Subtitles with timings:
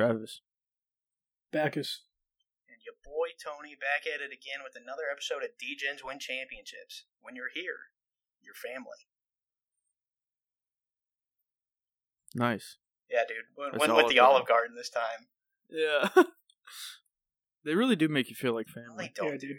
[0.00, 0.40] Travis.
[1.52, 2.04] Bacchus.
[2.70, 7.04] And your boy Tony back at it again with another episode of DGens Win Championships.
[7.20, 7.92] When you're here,
[8.40, 9.04] your family.
[12.34, 12.78] Nice.
[13.10, 13.44] Yeah, dude.
[13.56, 14.30] Went, went with the got.
[14.30, 15.26] Olive Garden this time.
[15.68, 16.08] Yeah.
[17.64, 19.04] they really do make you feel like No, family.
[19.06, 19.40] they don't, Yeah, dude.
[19.40, 19.58] dude.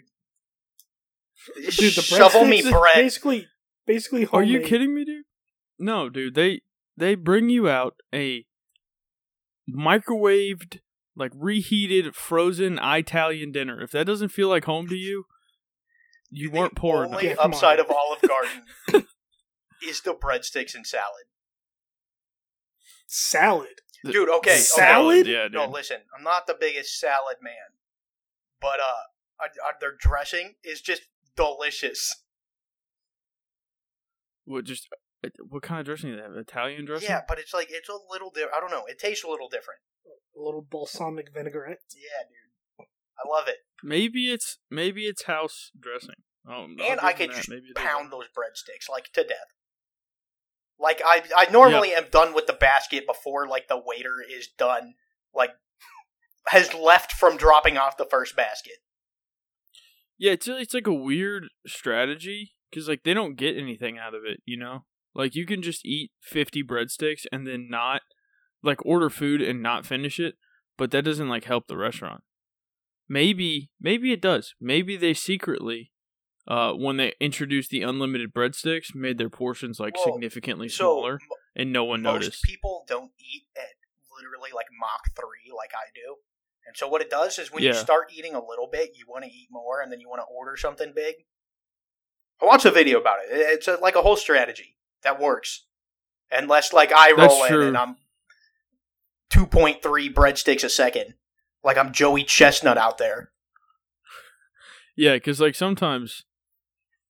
[1.56, 2.94] They just Dude, the shovel me bread.
[2.94, 3.46] Basically,
[3.86, 4.26] basically.
[4.32, 5.24] Are you kidding me, dude?
[5.78, 6.34] No, dude.
[6.34, 6.62] They
[6.96, 8.44] they bring you out a
[9.70, 10.80] microwaved,
[11.16, 13.80] like reheated, frozen Italian dinner.
[13.82, 15.24] If that doesn't feel like home to you,
[16.30, 17.16] you The weren't poor enough.
[17.18, 18.64] only Yeah, upside of Olive Garden
[19.86, 21.24] is the breadsticks and salad.
[23.06, 23.80] salad?
[24.04, 24.56] Dude, okay, okay.
[24.58, 25.26] Salad?
[25.28, 25.52] Yeah, dude.
[25.52, 27.76] No, listen, I'm not the biggest salad man,
[28.60, 29.46] but uh,
[29.80, 31.02] their dressing is just
[31.36, 32.16] delicious.
[34.44, 34.88] What just
[35.48, 36.36] what kind of dressing do they have?
[36.36, 37.08] Italian dressing?
[37.08, 38.54] Yeah, but it's like it's a little different.
[38.56, 38.84] I don't know.
[38.86, 39.80] It tastes a little different.
[40.36, 41.80] A little balsamic vinaigrette.
[41.94, 42.86] Yeah, dude,
[43.18, 43.58] I love it.
[43.82, 46.16] Maybe it's maybe it's house dressing.
[46.48, 49.54] Oh, and I could that, just maybe pound those breadsticks like to death.
[50.78, 54.94] Like I, I normally am done with the basket before like the waiter is done,
[55.32, 55.50] like
[56.48, 58.78] has left from dropping off the first basket.
[60.18, 64.22] Yeah, it's it's like a weird strategy because like they don't get anything out of
[64.24, 64.84] it, you know.
[65.14, 68.02] Like you can just eat fifty breadsticks and then not
[68.62, 70.36] like order food and not finish it,
[70.78, 72.22] but that doesn't like help the restaurant.
[73.08, 74.54] Maybe maybe it does.
[74.60, 75.92] Maybe they secretly,
[76.48, 81.18] uh, when they introduced the unlimited breadsticks, made their portions like Well, significantly So smaller,
[81.54, 82.42] and no one most noticed.
[82.44, 83.74] people don't eat at
[84.16, 86.16] literally like Mach three like I do.
[86.66, 89.24] And so what it does is when you start eating a little bit, you want
[89.24, 91.16] to eat more, and then you want to order something big.
[92.40, 93.30] I watched a video about it.
[93.30, 95.64] It's a, like a whole strategy that works,
[96.30, 97.68] unless like I That's roll in true.
[97.68, 97.96] and I'm
[99.30, 101.14] two point three breadsticks a second,
[101.64, 103.30] like I'm Joey Chestnut out there.
[104.96, 106.24] Yeah, because like sometimes,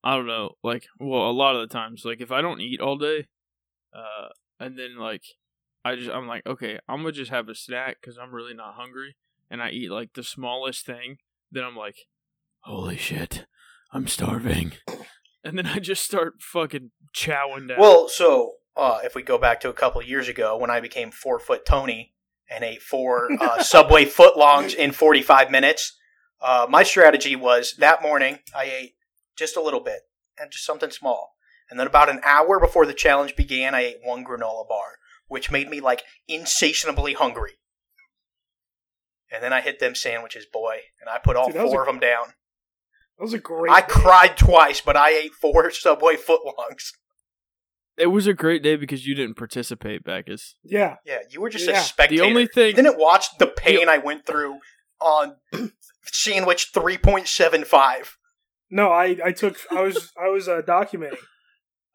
[0.03, 2.79] I don't know, like well, a lot of the times, like if I don't eat
[2.79, 3.27] all day,
[3.93, 4.29] uh,
[4.59, 5.23] and then like
[5.83, 8.75] I just I'm like, okay, I'm gonna just have a snack because I'm really not
[8.75, 9.15] hungry,
[9.49, 11.17] and I eat like the smallest thing,
[11.51, 12.07] then I'm like,
[12.61, 13.45] holy shit,
[13.91, 14.73] I'm starving,
[15.43, 17.79] and then I just start fucking chowing down.
[17.79, 20.79] Well, so uh, if we go back to a couple of years ago when I
[20.79, 22.13] became four foot Tony
[22.49, 25.97] and ate four uh, Subway footlongs in 45 minutes,
[26.41, 28.95] uh, my strategy was that morning I ate
[29.37, 30.01] just a little bit
[30.39, 31.35] and just something small.
[31.69, 35.49] And then about an hour before the challenge began, I ate one granola bar, which
[35.51, 37.53] made me like insatiably hungry.
[39.31, 41.87] And then I hit them sandwiches, boy, and I put all Dude, four a- of
[41.87, 42.33] them down.
[43.23, 43.71] That was a great.
[43.71, 43.87] I day.
[43.89, 46.91] cried twice, but I ate four Subway footlongs.
[47.97, 50.55] it was a great day because you didn't participate, Bacchus.
[50.61, 51.79] Yeah, Yeah, you were just Yeah.
[51.79, 52.21] a spectator.
[52.21, 54.59] The only thing you didn't watch the pain I went through
[54.99, 55.37] on
[56.03, 58.17] sandwich three point seven five.
[58.69, 61.15] no, I I took I was I was uh, documenting.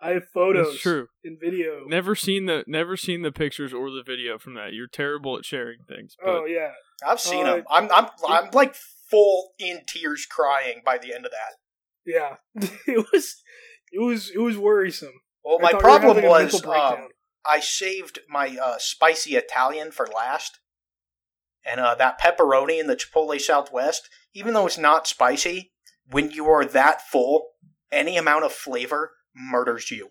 [0.00, 1.09] I have photos That's true.
[1.25, 1.84] and video.
[1.87, 4.72] Never seen the never seen the pictures or the video from that.
[4.72, 6.16] You're terrible at sharing things.
[6.25, 6.71] But Oh yeah,
[7.06, 7.65] I've seen Uh, them.
[7.69, 8.75] I'm I'm I'm like
[9.11, 11.57] full in tears, crying by the end of that.
[12.07, 12.37] yeah.
[12.87, 13.43] it was
[13.93, 15.21] it was it was worrisome.
[15.45, 17.09] Well, I my thought you were problem having was um,
[17.47, 20.59] I saved my uh, spicy Italian for last,
[21.65, 25.73] and uh, that pepperoni in the Chipotle Southwest, even though it's not spicy,
[26.11, 27.49] when you are that full,
[27.91, 30.11] any amount of flavor murders you.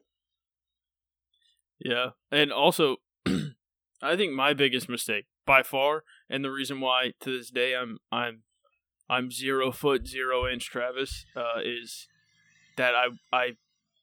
[1.79, 2.97] Yeah, and also,
[4.01, 7.99] I think my biggest mistake by far, and the reason why to this day I'm
[8.11, 8.43] I'm
[9.09, 12.07] I'm zero foot zero inch Travis uh, is
[12.75, 13.49] that I I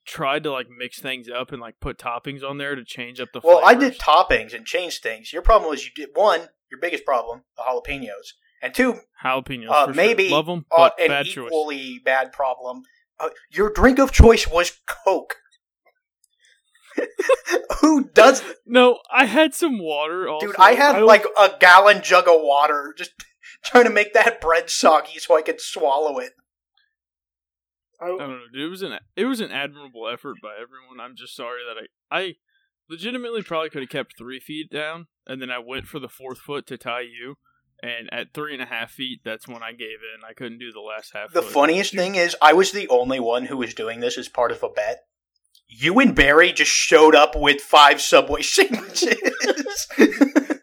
[0.05, 3.29] tried to like mix things up and like put toppings on there to change up
[3.33, 3.41] the.
[3.43, 5.31] Well, I did toppings and changed things.
[5.33, 9.69] Your problem was you did one, your biggest problem, the jalapenos, and two, jalapenos.
[9.69, 10.03] uh, for sure.
[10.03, 11.47] maybe love them, uh, but an bad choice.
[11.47, 12.83] equally bad problem.
[13.19, 15.37] Uh, your drink of choice was Coke.
[17.81, 20.27] Who does, No, I had some water.
[20.27, 20.47] Also.
[20.47, 20.55] dude?
[20.57, 23.11] I had I- like a gallon jug of water, just
[23.65, 26.33] trying to make that bread soggy so I could swallow it.
[28.01, 28.39] I, don't know.
[28.53, 30.99] Dude, it was an it was an admirable effort by everyone.
[30.99, 32.35] I'm just sorry that I I
[32.89, 36.39] legitimately probably could have kept three feet down, and then I went for the fourth
[36.39, 37.35] foot to tie you.
[37.83, 40.23] And at three and a half feet, that's when I gave in.
[40.27, 41.33] I couldn't do the last half.
[41.33, 44.51] The funniest thing is, I was the only one who was doing this as part
[44.51, 45.03] of a bet.
[45.67, 49.17] You and Barry just showed up with five Subway sandwiches.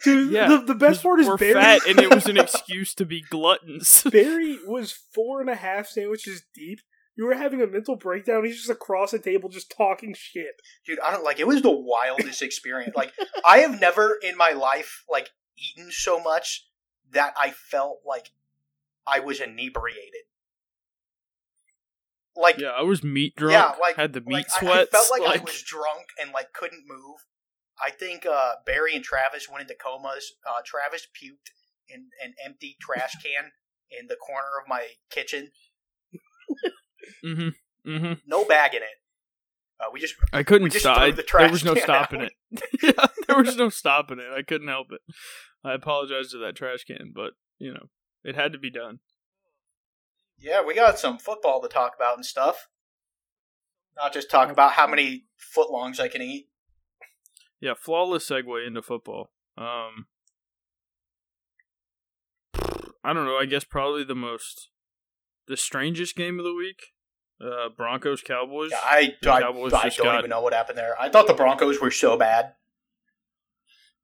[0.04, 1.54] Dude, Yeah, the, the best 'cause part is we're Barry.
[1.54, 4.02] fat, and it was an excuse to be gluttons.
[4.12, 6.80] Barry was four and a half sandwiches deep.
[7.14, 8.44] You were having a mental breakdown.
[8.44, 10.60] He's just across the table, just talking shit.
[10.86, 12.94] Dude, I don't like it was the wildest experience.
[12.96, 13.12] Like
[13.44, 15.28] I have never in my life like
[15.58, 16.66] eaten so much
[17.10, 18.30] that I felt like
[19.06, 20.22] I was inebriated.
[22.34, 23.52] Like Yeah, I was meat drunk.
[23.52, 24.94] Yeah, like- had the meat like, sweats.
[24.94, 27.16] I, felt like, I was drunk and like couldn't move.
[27.84, 30.32] I think uh, Barry and Travis went into comas.
[30.46, 31.50] Uh, Travis puked
[31.88, 33.50] in an empty trash can
[33.90, 35.50] in the corner of my kitchen.
[37.24, 37.48] mm-hmm.
[37.90, 38.12] Mm-hmm.
[38.26, 38.88] No bag in it.
[39.80, 40.98] Uh, we just I couldn't just stop.
[40.98, 42.30] threw I- the there was no stopping out.
[42.52, 42.96] it.
[43.26, 44.26] there was no stopping it.
[44.32, 45.00] I couldn't help it.
[45.64, 47.86] I apologize to that trash can, but you know,
[48.22, 49.00] it had to be done.
[50.38, 52.68] yeah, we got some football to talk about and stuff.
[53.96, 55.24] Not just talk about how many
[55.56, 56.48] footlongs I can eat.
[57.62, 59.30] Yeah, flawless segue into football.
[59.56, 60.06] Um,
[63.04, 63.36] I don't know.
[63.38, 64.68] I guess probably the most,
[65.46, 66.80] the strangest game of the week.
[67.40, 68.70] Uh, Broncos Cowboys.
[68.72, 71.00] Yeah, I, I, Cowboys I just don't got- even know what happened there.
[71.00, 72.54] I thought the Broncos were so bad.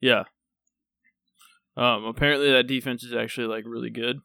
[0.01, 0.25] Yeah.
[1.77, 4.21] Um, apparently that defense is actually like really good.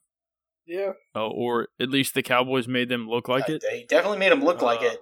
[0.66, 0.92] Yeah.
[1.14, 3.64] Oh, or at least the Cowboys made them look like Uh, it.
[3.68, 5.00] They definitely made them look like Uh, it.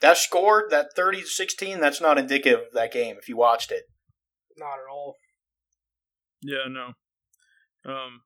[0.00, 3.70] That score, that 30 to 16, that's not indicative of that game if you watched
[3.70, 3.84] it.
[4.56, 5.16] Not at all.
[6.42, 6.92] Yeah, no.
[7.84, 8.22] Um,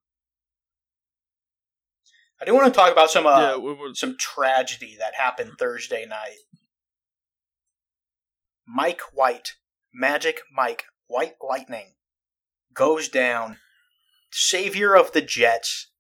[2.41, 5.53] I do want to talk about some uh, yeah, what was, some tragedy that happened
[5.59, 6.39] Thursday night.
[8.67, 9.55] Mike White,
[9.93, 11.95] Magic Mike, White Lightning,
[12.73, 13.59] goes down,
[14.31, 15.91] savior of the Jets,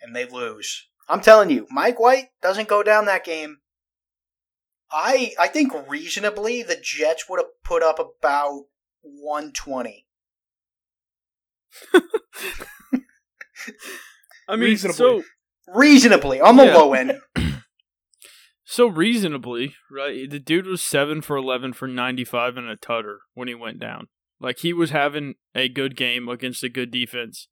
[0.00, 0.88] and they lose.
[1.08, 3.58] I'm telling you, Mike White doesn't go down that game.
[4.96, 8.66] I I think reasonably the Jets would have put up about
[9.02, 10.06] 120.
[14.48, 14.96] I mean, reasonably.
[14.96, 15.22] so
[15.74, 16.76] Reasonably on the Yeah.
[16.76, 17.18] low end.
[18.64, 20.28] so reasonably, right?
[20.30, 23.80] The dude was seven for eleven for ninety five and a tutter when he went
[23.80, 24.08] down.
[24.38, 27.48] Like he was having a good game against a good defense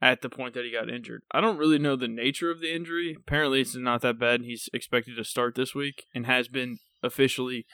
[0.00, 1.22] at the point that he got injured.
[1.32, 3.16] I don't really know the nature of the injury.
[3.18, 4.42] Apparently, it's not that bad.
[4.42, 7.66] He's expected to start this week and has been officially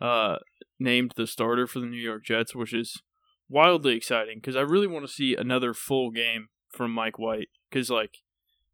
[0.00, 0.36] uh,
[0.78, 3.02] named the starter for the New York Jets, which is
[3.48, 7.48] wildly exciting because I really want to see another full game from Mike White.
[7.70, 8.18] Because like,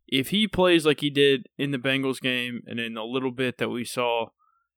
[0.09, 3.59] if he plays like he did in the Bengals game and in a little bit
[3.59, 4.27] that we saw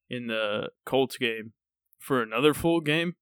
[0.10, 1.54] in the Colts game
[2.00, 3.16] for another full game,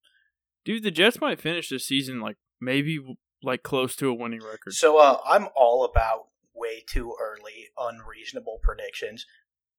[0.66, 3.00] dude, the Jets might finish this season like maybe
[3.44, 4.74] like close to a winning record.
[4.74, 9.26] So uh, I'm all about way too early, unreasonable predictions.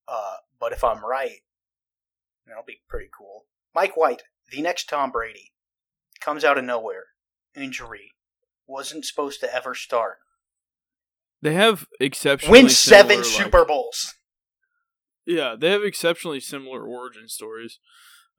[0.08, 1.40] Uh, but if I'm right,
[2.46, 3.46] that'll be pretty cool.
[3.74, 5.52] Mike White, the next Tom Brady,
[6.20, 7.04] comes out of nowhere,
[7.56, 8.12] injury,
[8.66, 10.18] wasn't supposed to ever start.
[11.40, 14.14] They have exceptionally Win seven similar, like- Super Bowls.
[15.26, 17.78] Yeah, they have exceptionally similar origin stories.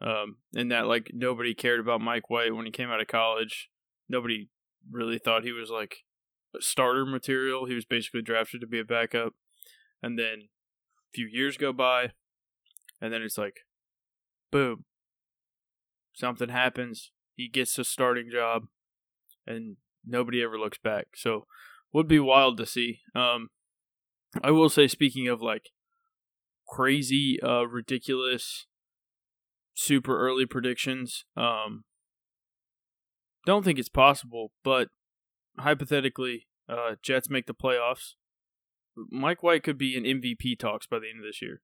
[0.01, 3.69] Um, in that like nobody cared about Mike White when he came out of college.
[4.09, 4.49] Nobody
[4.89, 5.97] really thought he was like
[6.59, 7.65] starter material.
[7.65, 9.33] He was basically drafted to be a backup.
[10.01, 12.11] And then a few years go by,
[13.01, 13.61] and then it's like,
[14.51, 14.83] boom,
[16.13, 17.11] something happens.
[17.35, 18.63] He gets a starting job,
[19.47, 21.07] and nobody ever looks back.
[21.15, 21.47] So,
[21.93, 22.99] would be wild to see.
[23.15, 23.49] Um,
[24.43, 25.69] I will say, speaking of like
[26.67, 28.67] crazy, uh, ridiculous,
[29.73, 31.25] super early predictions.
[31.37, 31.85] Um,
[33.45, 34.89] don't think it's possible, but
[35.59, 38.13] hypothetically, uh, Jets make the playoffs.
[38.95, 41.61] Mike White could be in MVP talks by the end of this year.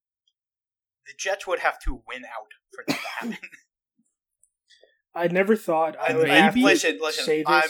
[1.08, 3.38] The Jets would have to win out for that to happen.
[5.15, 7.70] I never thought I I- would I- have to listen, listen, say I'm-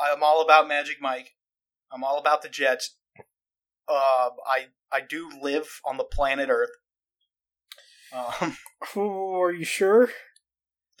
[0.00, 1.34] I'm all about Magic Mike.
[1.92, 2.96] I'm all about the Jets.
[3.88, 6.70] Uh, I I do live on the planet Earth.
[8.12, 8.56] Um,
[8.96, 10.10] Oh, are you sure?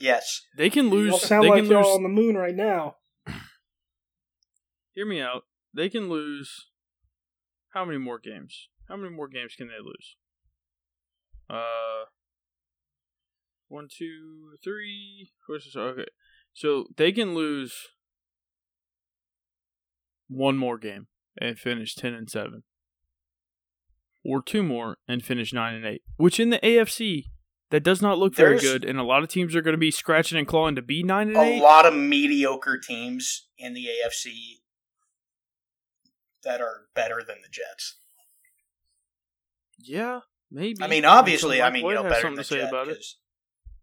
[0.02, 0.42] Yes.
[0.58, 1.22] They can You all lose.
[1.22, 1.96] sound They like can y'all lose.
[1.96, 2.96] on the moon right now.
[4.94, 5.44] Hear me out.
[5.74, 6.66] They can lose.
[7.72, 8.68] How many more games?
[8.88, 10.16] How many more games can they lose?
[11.48, 12.04] Uh,
[13.68, 15.30] one, two, three.
[15.46, 15.76] Where's this?
[15.76, 16.04] Okay,
[16.52, 17.72] so they can lose
[20.28, 21.06] one more game
[21.38, 22.64] and finish ten and seven,
[24.22, 26.02] or two more and finish nine and eight.
[26.16, 27.24] Which in the AFC,
[27.72, 29.78] that does not look very There's- good, and a lot of teams are going to
[29.78, 31.60] be scratching and clawing to be nine and A eight.
[31.62, 34.60] lot of mediocre teams in the AFC
[36.44, 37.96] that are better than the Jets.
[39.78, 40.82] Yeah, maybe.
[40.82, 43.04] I mean, obviously, I mean, you know, better than the Jets about it.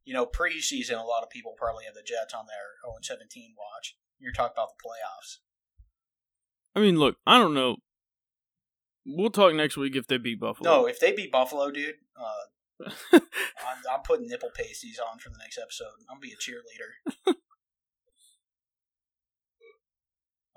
[0.06, 3.56] you know, preseason, a lot of people probably have the Jets on their 0 17
[3.58, 3.96] watch.
[4.20, 5.38] You're talking about the playoffs.
[6.76, 7.78] I mean, look, I don't know.
[9.06, 10.70] We'll talk next week if they beat Buffalo.
[10.70, 12.46] No, if they beat Buffalo, dude, uh,
[12.82, 15.88] I'm, I'm putting nipple pasties on for the next episode.
[16.10, 17.36] I'm gonna be a cheerleader.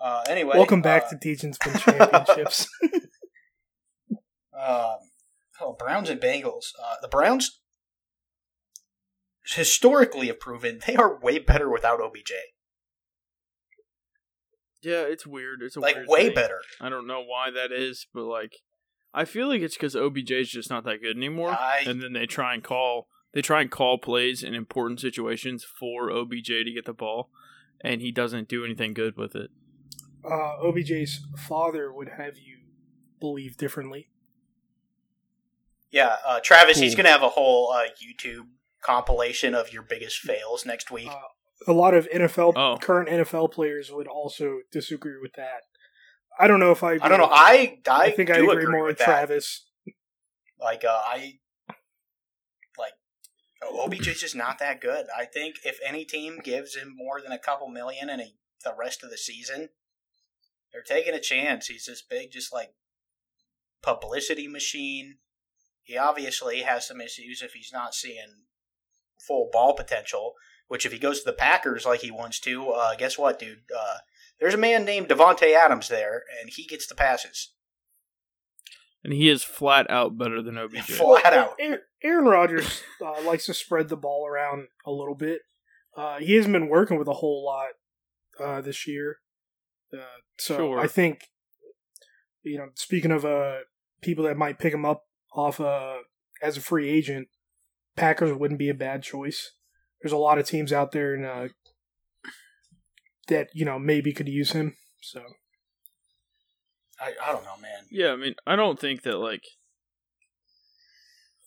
[0.03, 2.67] Uh, anyway, Welcome back uh, to Teaching Spin Championships.
[4.53, 4.97] um,
[5.61, 6.73] oh, Browns and Bengals.
[6.83, 7.61] Uh, the Browns
[9.47, 12.33] historically have proven they are way better without OBJ.
[14.83, 15.63] Yeah, it's weird.
[15.63, 16.35] It's a Like weird way thing.
[16.35, 16.63] better.
[16.81, 18.57] I don't know why that is, but like,
[19.15, 22.13] I feel like it's because OBJ is just not that good anymore, I- and then
[22.15, 26.73] they try and call they try and call plays in important situations for OBJ to
[26.73, 27.31] get the ball,
[27.81, 29.51] and he doesn't do anything good with it.
[30.25, 32.59] uh, OBJ's father would have you
[33.21, 34.09] believe differently.
[35.91, 38.47] Yeah, uh, Travis, he's going to have a whole uh, YouTube
[38.81, 41.09] compilation of your biggest fails next week.
[41.11, 42.79] Uh, a lot of NFL Oh.
[42.81, 45.63] current NFL players would also disagree with that.
[46.39, 46.93] I don't know if I.
[46.95, 47.29] I don't know.
[47.31, 49.05] I I, I think I agree, agree more with with.
[49.05, 49.67] Travis.
[50.61, 51.39] Like uh, I
[52.79, 52.93] like
[53.63, 55.07] OBJ's just not that good.
[55.17, 58.33] I think if any team gives him more than a couple million in a,
[58.65, 59.71] the rest of the season,
[60.73, 61.67] they're taking a chance.
[61.67, 62.75] He's this big, just like
[63.83, 65.17] publicity machine.
[65.83, 68.45] He obviously has some issues if he's not seeing
[69.27, 70.35] full ball potential.
[70.69, 73.59] Which, if he goes to the Packers like he wants to, uh, guess what, dude?
[73.77, 73.99] Uh,
[74.41, 77.53] there's a man named Davante Adams there, and he gets the passes.
[79.05, 80.83] And he is flat out better than OBJ.
[80.93, 81.55] Flat out.
[81.59, 85.41] Aaron, Aaron Rodgers uh, likes to spread the ball around a little bit.
[85.97, 87.71] Uh, he hasn't been working with a whole lot
[88.41, 89.17] uh, this year,
[89.93, 90.81] uh, so Sure.
[90.81, 91.25] I think
[92.45, 92.69] you know.
[92.75, 93.59] Speaking of uh,
[94.03, 95.97] people that might pick him up off uh,
[96.41, 97.29] as a free agent,
[97.97, 99.53] Packers wouldn't be a bad choice.
[100.01, 101.49] There's a lot of teams out there and uh,
[103.29, 104.77] that you know maybe could use him.
[105.03, 105.23] So
[107.01, 107.87] I, I don't know, man.
[107.91, 109.43] Yeah, I mean, I don't think that like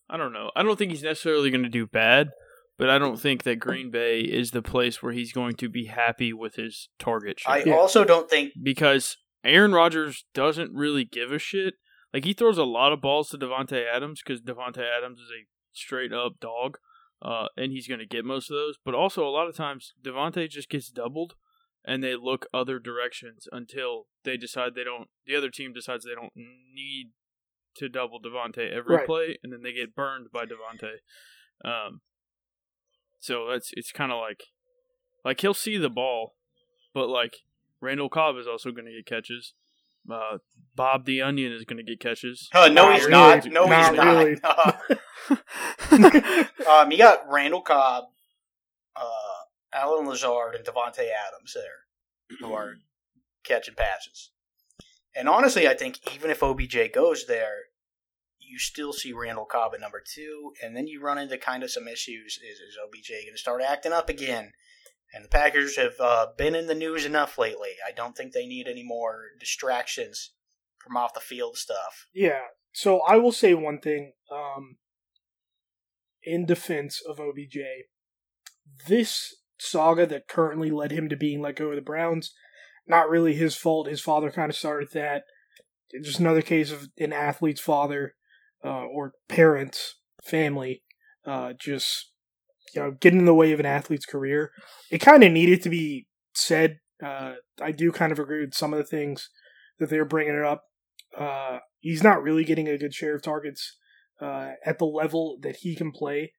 [0.10, 0.52] I don't know.
[0.56, 2.30] I don't think he's necessarily going to do bad,
[2.78, 5.86] but I don't think that Green Bay is the place where he's going to be
[5.86, 7.54] happy with his target share.
[7.56, 7.74] I Yeah.
[7.74, 11.76] also don't think because Aaron Rodgers doesn't really give a shit.
[12.14, 15.48] Like he throws a lot of balls to Davante Adams because Davante Adams is a
[15.74, 16.78] straight up dog,
[17.22, 18.78] uh, and he's going to get most of those.
[18.86, 21.34] But also a lot of times Davante just gets doubled,
[21.86, 25.08] and they look other directions until they decide they don't.
[25.26, 27.12] The other team decides they don't need
[27.78, 29.06] to double Davante every Right.
[29.06, 31.00] play, and then they get burned by Davante.
[31.64, 32.02] Um,
[33.20, 34.46] so that's it's kind of like,
[35.24, 36.36] like he'll see the ball,
[36.94, 37.38] but like
[37.82, 39.54] Randall Cobb is also going to get catches.
[40.12, 40.38] Uh,
[40.76, 42.48] Bob the Onion is going to get catches.
[42.54, 43.12] Uh, no, Not he's really.
[43.12, 43.46] not.
[43.48, 44.82] No, Not he's not.
[44.90, 46.46] really.
[46.70, 48.06] um, you got Randall Cobb,
[48.96, 49.25] uh,
[49.76, 52.76] Allen Lazard, and Davante Adams there, who are
[53.44, 54.32] catching passes.
[55.16, 57.56] And honestly, I think even if OBJ goes there,
[58.40, 61.72] you still see Randall Cobb at number two, and then you run into kind of
[61.72, 62.38] some issues.
[62.38, 64.52] Is, is OBJ going to start acting up again?
[65.14, 67.72] And the Packers have uh, been in the news enough lately.
[67.88, 70.34] I don't think they need any more distractions
[70.78, 72.08] from off the field stuff.
[72.14, 72.42] Yeah.
[72.74, 74.78] So I will say one thing um,
[76.24, 77.58] in defense of OBJ.
[78.88, 82.34] This saga that currently led him to being let go of the Browns,
[82.88, 83.88] not really his fault.
[83.88, 85.24] His father kind of started that.
[86.04, 88.16] Just another case of an athlete's father
[88.64, 90.84] uh, or parents, family,
[91.26, 92.12] uh, just
[92.74, 94.52] you know getting in the way of an athlete's career.
[94.92, 96.80] It kind of needed to be said.
[97.04, 99.30] Uh, I do kind of agree with some of the things
[99.80, 100.64] that they're bringing it up.
[101.18, 103.78] Uh, he's not really getting a good share of targets
[104.22, 106.34] uh, at the level that he can play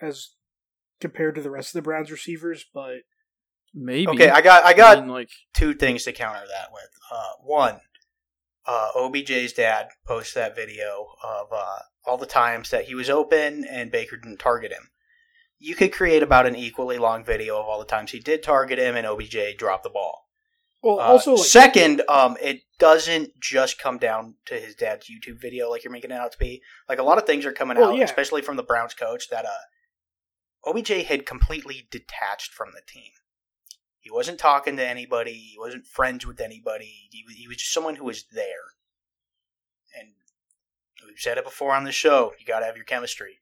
[0.00, 0.30] as
[1.02, 2.64] compared to the rest of the Browns receivers.
[2.72, 3.00] But
[3.74, 4.08] Maybe.
[4.08, 6.88] Okay, I got I got mean, like two things to counter that with.
[7.10, 7.80] Uh, one,
[8.66, 13.64] uh, OBJ's dad posts that video of uh, all the times that he was open
[13.64, 14.88] and Baker didn't target him.
[15.58, 18.78] You could create about an equally long video of all the times he did target
[18.78, 20.26] him and OBJ dropped the ball.
[20.82, 25.40] well, Uh, also like second, um, it doesn't just come down to his dad's YouTube
[25.40, 26.60] video like you're making it out to be.
[26.88, 28.04] Like a lot of things are coming Well, out, yeah.
[28.04, 29.64] especially from the Browns coach, that uh,
[30.66, 33.10] OBJ had completely detached from the team.
[33.98, 35.32] He wasn't talking to anybody.
[35.32, 37.08] He wasn't friends with anybody.
[37.10, 38.74] He, was- he was just someone who was there.
[39.98, 40.10] And
[41.06, 42.32] we've said it before on the show.
[42.38, 43.38] You got to have your chemistry.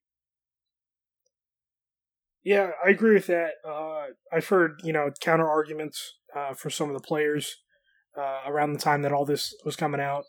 [2.43, 3.53] Yeah, I agree with that.
[3.67, 7.57] Uh, I've heard you know counter arguments uh, for some of the players
[8.19, 10.25] uh, around the time that all this was coming out.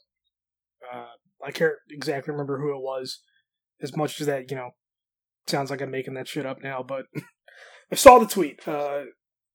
[0.93, 1.05] Uh,
[1.45, 3.21] I can't exactly remember who it was,
[3.81, 4.71] as much as that you know
[5.47, 6.83] sounds like I'm making that shit up now.
[6.83, 7.05] But
[7.91, 8.67] I saw the tweet.
[8.67, 9.03] Uh,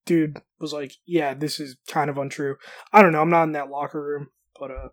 [0.05, 2.55] dude was like, "Yeah, this is kind of untrue."
[2.93, 3.21] I don't know.
[3.21, 4.27] I'm not in that locker room,
[4.59, 4.89] but uh,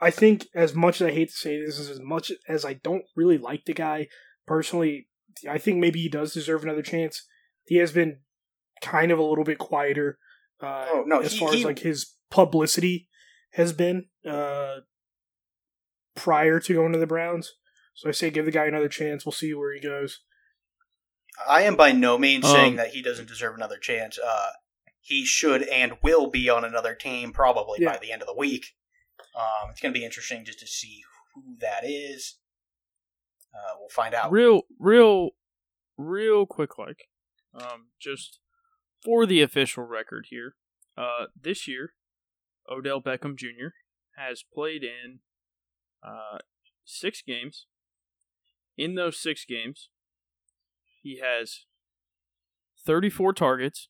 [0.00, 3.04] I think as much as I hate to say this, as much as I don't
[3.16, 4.08] really like the guy
[4.46, 5.08] personally,
[5.48, 7.26] I think maybe he does deserve another chance.
[7.66, 8.20] He has been
[8.80, 10.18] kind of a little bit quieter
[10.62, 13.08] Uh, Oh, no, as he- far he- as like his publicity
[13.52, 14.76] has been uh,
[16.14, 17.54] prior to going to the Browns.
[17.98, 19.26] So I say give the guy another chance.
[19.26, 20.20] We'll see where he goes.
[21.48, 24.20] I am by no means Um, saying that he doesn't deserve another chance.
[24.20, 24.50] Uh,
[25.00, 28.76] he should and will be on another team probably by the end of the week.
[29.34, 31.02] Um, it's going to be interesting just to see
[31.34, 32.38] who that is.
[33.52, 34.30] Uh, we'll find out.
[34.30, 35.30] real real
[35.96, 37.08] real quick like
[37.54, 38.38] um just
[39.04, 40.54] for the official record here
[40.96, 41.94] uh this year
[42.70, 43.68] odell beckham jr
[44.16, 45.18] has played in
[46.06, 46.38] uh
[46.84, 47.66] six games
[48.78, 49.90] in those six games
[51.02, 51.66] he has
[52.86, 53.88] 34 targets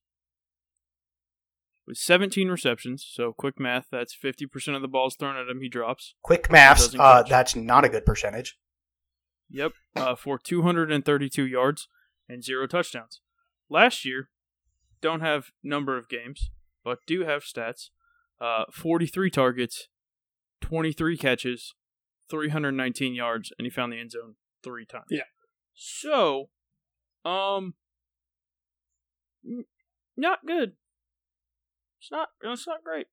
[1.87, 5.69] with 17 receptions so quick math that's 50% of the balls thrown at him he
[5.69, 8.59] drops Quick math, Uh, that's not a good percentage.
[9.51, 11.89] Yep, uh, for 232 yards
[12.29, 13.23] and zero touchdowns.
[13.71, 14.29] Last year,
[15.01, 16.51] don't have number of games,
[16.85, 17.89] but do have stats.
[18.41, 19.89] Uh, 43 targets,
[20.61, 21.75] 23 catches,
[22.31, 25.07] 319 yards, and he found the end zone three times.
[25.11, 25.23] Yeah.
[25.75, 26.49] So,
[27.25, 27.75] um,
[29.47, 29.65] n-
[30.17, 30.73] not good.
[32.01, 32.29] It's not.
[32.43, 33.07] It's not great.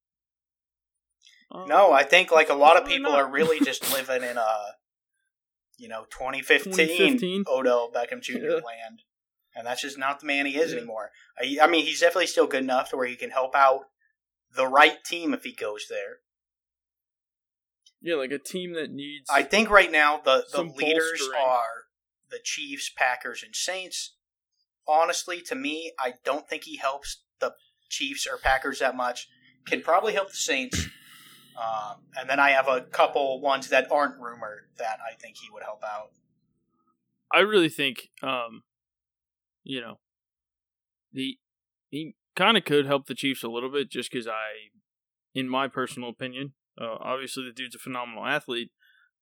[1.52, 3.20] Um, No, I think like a lot of people not.
[3.22, 4.56] are really just living in a,
[5.78, 7.44] you know, 2015, 2015.
[7.48, 8.38] Odell Beckham Jr.
[8.38, 8.50] Yeah.
[8.56, 9.04] land,
[9.56, 10.78] and that's just not the man he is Yeah.
[10.80, 11.12] anymore.
[11.40, 13.82] I, I mean, he's definitely still good enough to where he can help out
[14.56, 16.20] the right team if he goes there.
[18.06, 19.28] Yeah, like a team that needs.
[19.32, 21.42] I think right now the the leaders bolstering.
[21.44, 21.84] are
[22.30, 24.16] the Chiefs, Packers, and Saints.
[24.88, 27.56] Honestly, to me, I don't think he helps the
[27.90, 29.28] Chiefs or Packers that much.
[29.66, 30.88] Can probably help the Saints.
[31.58, 35.50] Um, and then I have a couple ones that aren't rumored that I think he
[35.52, 36.12] would help out.
[37.34, 38.62] I really think, um,
[39.64, 39.96] you know,
[41.12, 41.40] the
[41.90, 44.70] he kind of could help the Chiefs a little bit, just because I,
[45.34, 48.72] in my personal opinion, uh, obviously the dude's a phenomenal athlete,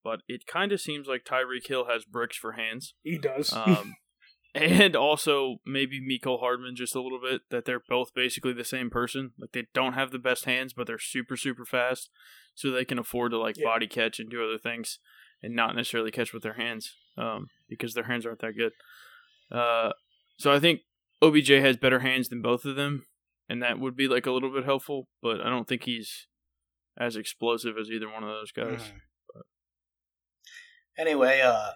[0.04, 3.52] but it kind of seems like Tyreek Hill has bricks for hands, He does.
[3.54, 3.96] um,
[4.56, 7.42] and also maybe Mecole Hardman just a little bit.
[7.50, 9.32] That they're both basically the same person.
[9.40, 12.10] Like they don't have the best hands, but they're super super fast,
[12.54, 13.66] so they can afford to like Yeah.
[13.66, 15.00] body catch and do other things,
[15.42, 18.74] and not necessarily catch with their hands, um, because their hands aren't that good.
[19.52, 19.94] Uh,
[20.38, 20.82] so I think
[21.22, 23.06] OBJ has better hands than both of them,
[23.50, 25.08] and that would be like a little bit helpful.
[25.22, 26.28] But I don't think he's
[26.98, 28.82] as explosive as either one of those guys.
[28.82, 29.02] Mhm.
[30.98, 31.72] Anyway, uh,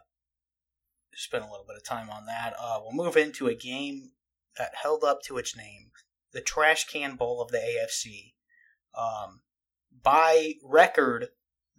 [1.13, 2.53] spend a little bit of time on that.
[2.59, 4.11] Uh, we'll move into a game
[4.57, 5.91] that held up to its name,
[6.33, 8.35] the Trash Can Bowl of the AFC.
[8.93, 9.41] Um,
[10.03, 11.29] by record,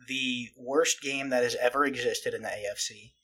[0.09, 3.15] the worst game that has ever existed in the AFC.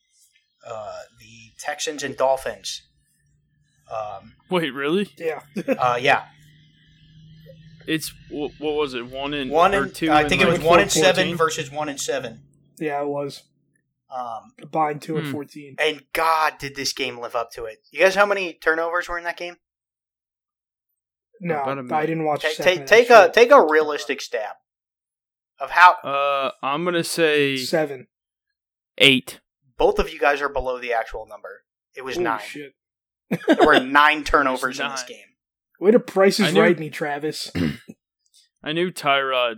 [0.65, 2.83] Uh, the Texans and Dolphins.
[3.91, 5.13] Um, Wait, really?
[5.19, 5.43] yeah.
[5.79, 6.27] uh, yeah,
[7.87, 9.07] It's what was it?
[9.07, 10.11] One and one or and two.
[10.11, 11.03] I think it like was one and 14?
[11.03, 12.43] seven versus one and seven.
[12.79, 13.43] yeah, it was.
[14.15, 15.33] Um, Combined 2 and Hmm.
[15.33, 15.77] 14.
[15.81, 17.79] and God, did this game live up to it?
[17.91, 19.57] You guys, how many turnovers were in that game?
[21.41, 22.07] No, About a I minute.
[22.07, 22.45] didn't watch.
[22.45, 24.55] a Take second take of take a take a realistic stab
[25.59, 28.07] of how Uh, I'm gonna say seven.
[28.99, 29.41] eight.
[29.77, 31.65] both of you guys are below the actual number.
[31.97, 32.41] It was Holy nine.
[32.41, 32.75] shit!
[33.49, 35.27] There were nine turnovers in this game.
[35.85, 37.51] Way to price I is knew- right, me, Travis.
[38.65, 39.57] I knew Tyrod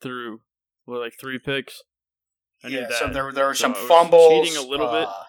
[0.00, 0.38] threw
[0.84, 1.82] what like three picks.
[2.62, 2.92] I knew Yeah, that.
[2.98, 4.46] so there there were So some I fumbles.
[4.48, 5.08] cheating a little bit.
[5.08, 5.24] uh,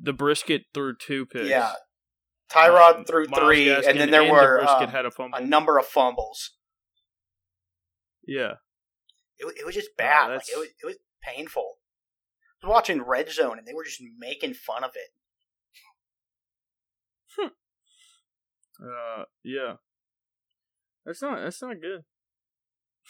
[0.00, 1.48] the brisket threw two picks.
[1.48, 1.72] Yeah,
[2.48, 5.04] Tyrod Um, threw Myles three, Gaskin and then there and were the brisket um, had
[5.06, 5.36] a fumble.
[5.36, 6.52] a number of fumbles.
[8.24, 8.52] yeah,
[9.38, 10.28] It, it was just bad.
[10.28, 11.78] like it was it was painful.
[12.62, 15.08] I was watching Red Zone, and they were just making fun of it.
[18.80, 19.74] Uh, yeah.
[21.04, 21.40] That's not.
[21.42, 22.04] That's not good.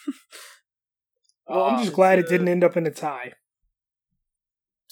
[1.47, 3.33] well, I'm Uh, just glad it didn't end up in a tie.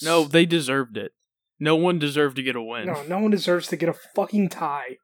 [0.02, 1.12] No, they deserved it.
[1.60, 2.86] No one deserved to get a win.
[2.86, 4.96] No, no one deserves to get a fucking tie.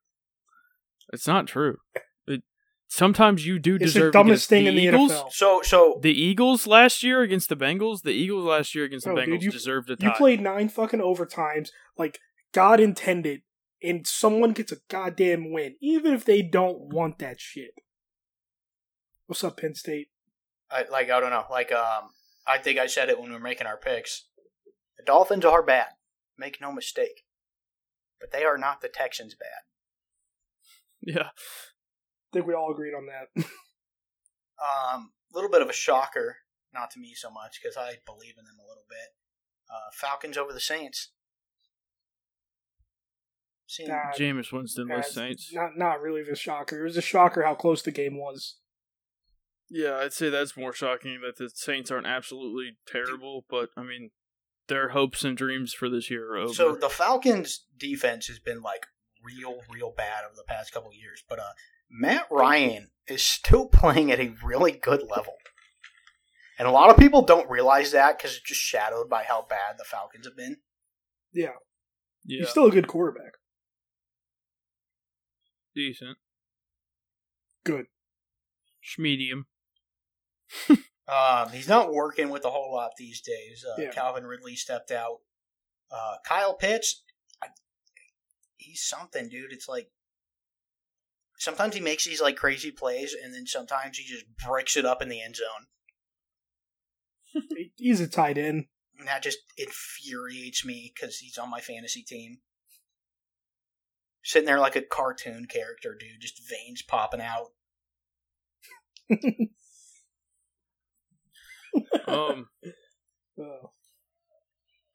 [1.13, 1.77] It's not true.
[2.27, 2.43] It,
[2.89, 5.33] sometimes you do It's deserve the dumbest to get, thing in the Eagles, NFL.
[5.33, 9.13] So so The Eagles last year against the Bengals, the Eagles last year against the
[9.13, 10.07] Oh, Bengals dude, you- deserved a tie.
[10.09, 12.19] You played nine fucking overtimes like
[12.53, 13.43] God intended,
[13.83, 17.73] and someone gets a goddamn win, even if they don't want that shit.
[19.27, 20.09] What's up, Penn State?
[20.71, 21.45] I, like I don't know.
[21.51, 22.11] Like um,
[22.47, 24.27] I think I said it when we were making our picks.
[24.97, 25.89] The Dolphins are bad.
[26.37, 27.25] Make no mistake,
[28.21, 29.63] but they are not the Texans bad.
[31.01, 31.29] yeah.
[31.29, 33.47] I think we all agreed on that.
[34.59, 36.39] Um, a little bit of a shocker,
[36.75, 39.15] not to me so much because I believe in them a little bit.
[39.71, 41.11] Uh, Falcons over the Saints.
[43.69, 45.53] Seeing, That- Jameis Winston That's was Saints.
[45.53, 46.81] Not not really the shocker.
[46.81, 48.57] It was a shocker how close the game was.
[49.69, 54.11] Yeah, I'd say that's more shocking that the Saints aren't absolutely terrible, but I mean,
[54.69, 56.55] their hopes and dreams for this year are over.
[56.55, 58.87] So the Falcons' defense has been like
[59.23, 61.53] real, real bad over the past couple of years, but uh,
[61.91, 65.35] Matt Ryan is still playing at a really good level,
[66.59, 69.77] and a lot of people don't realize that because it's just shadowed by how bad
[69.77, 70.57] the Falcons have been.
[71.35, 71.51] Yeah,
[72.25, 73.35] yeah, he's still a good quarterback.
[75.79, 76.19] Decent.
[77.65, 77.87] Good.
[78.85, 79.45] Schmedium.
[81.09, 83.65] Um, he's not working with a whole lot these days.
[83.67, 83.91] Uh, Yeah.
[83.93, 85.21] Calvin Ridley stepped out.
[85.91, 87.03] Uh, Kyle Pitts,
[87.43, 87.47] I,
[88.59, 89.51] he's something, dude.
[89.51, 89.91] It's like
[91.39, 95.01] sometimes he makes these like crazy plays, and then sometimes he just breaks it up
[95.01, 95.67] in the end zone.
[97.77, 98.67] He's a tight end.
[98.99, 102.41] And that just infuriates me because he's on my fantasy team.
[104.25, 107.49] Sitting there like a cartoon character, dude, just veins popping out.
[112.07, 112.49] Um,
[113.41, 113.71] Oh.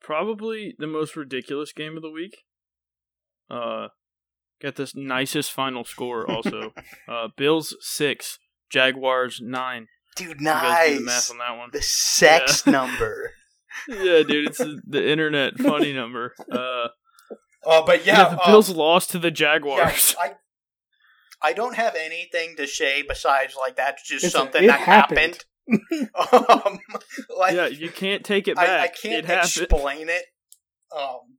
[0.02, 2.42] probably the most ridiculous game of the week.
[3.48, 3.88] Uh,
[4.60, 6.74] got this nicest final score also.
[7.08, 9.86] uh, Bills six, Jaguars nine.
[10.14, 11.70] Dude, You guys do the math on that one.
[11.72, 12.72] The sex Yeah.
[12.72, 13.30] number.
[13.88, 16.34] yeah, dude, it's the, the internet funny number.
[16.52, 16.88] Uh,
[17.66, 20.14] Oh, but yeah, yeah, the uh, Bills lost to the Jaguars.
[20.18, 20.32] yeah.
[21.42, 24.80] I, I don't have anything to say besides like that's just It's something it that
[24.80, 25.18] happened.
[25.18, 25.44] happened.
[26.32, 26.78] um,
[27.38, 28.68] like Yeah, you can't take it back.
[28.68, 29.66] I, I can't it happened.
[29.68, 30.24] explain it.
[30.94, 31.38] Um,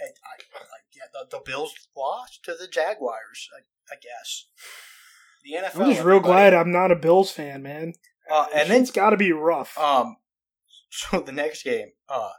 [0.00, 3.48] and I, I, yeah, the, the Bills lost to the Jaguars.
[3.56, 4.46] I, I guess
[5.44, 5.84] the NFL.
[5.84, 7.94] I'm just real glad I'm not a Bills fan, man.
[8.30, 9.76] Uh, and then it's got to be rough.
[9.78, 10.16] Um,
[10.90, 12.30] so the next game, uh,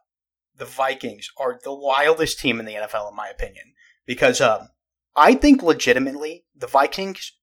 [0.59, 3.73] the Vikings are the wildest team in the NFL, in my opinion,
[4.05, 4.69] because um,
[5.15, 7.33] I think legitimately the Vikings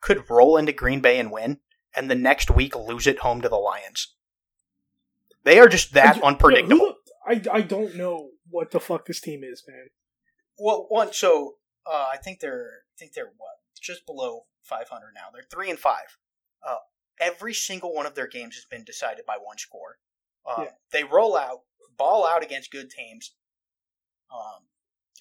[0.00, 1.58] could roll into Green Bay and win,
[1.94, 4.14] and the next week lose it home to the Lions.
[5.44, 6.78] They are just that I- yeah, unpredictable.
[6.78, 6.94] who-
[7.28, 9.88] I I don't know what the fuck this team is, man.
[10.58, 15.28] Well, one so uh, I think they're I think they're what just below 500 now.
[15.32, 16.18] They're three and five.
[16.66, 16.76] Uh,
[17.20, 19.98] every single one of their games has been decided by one score.
[20.44, 20.70] Uh, Yeah.
[20.92, 21.62] They roll out,
[21.96, 23.34] ball out against good teams,
[24.32, 24.62] um,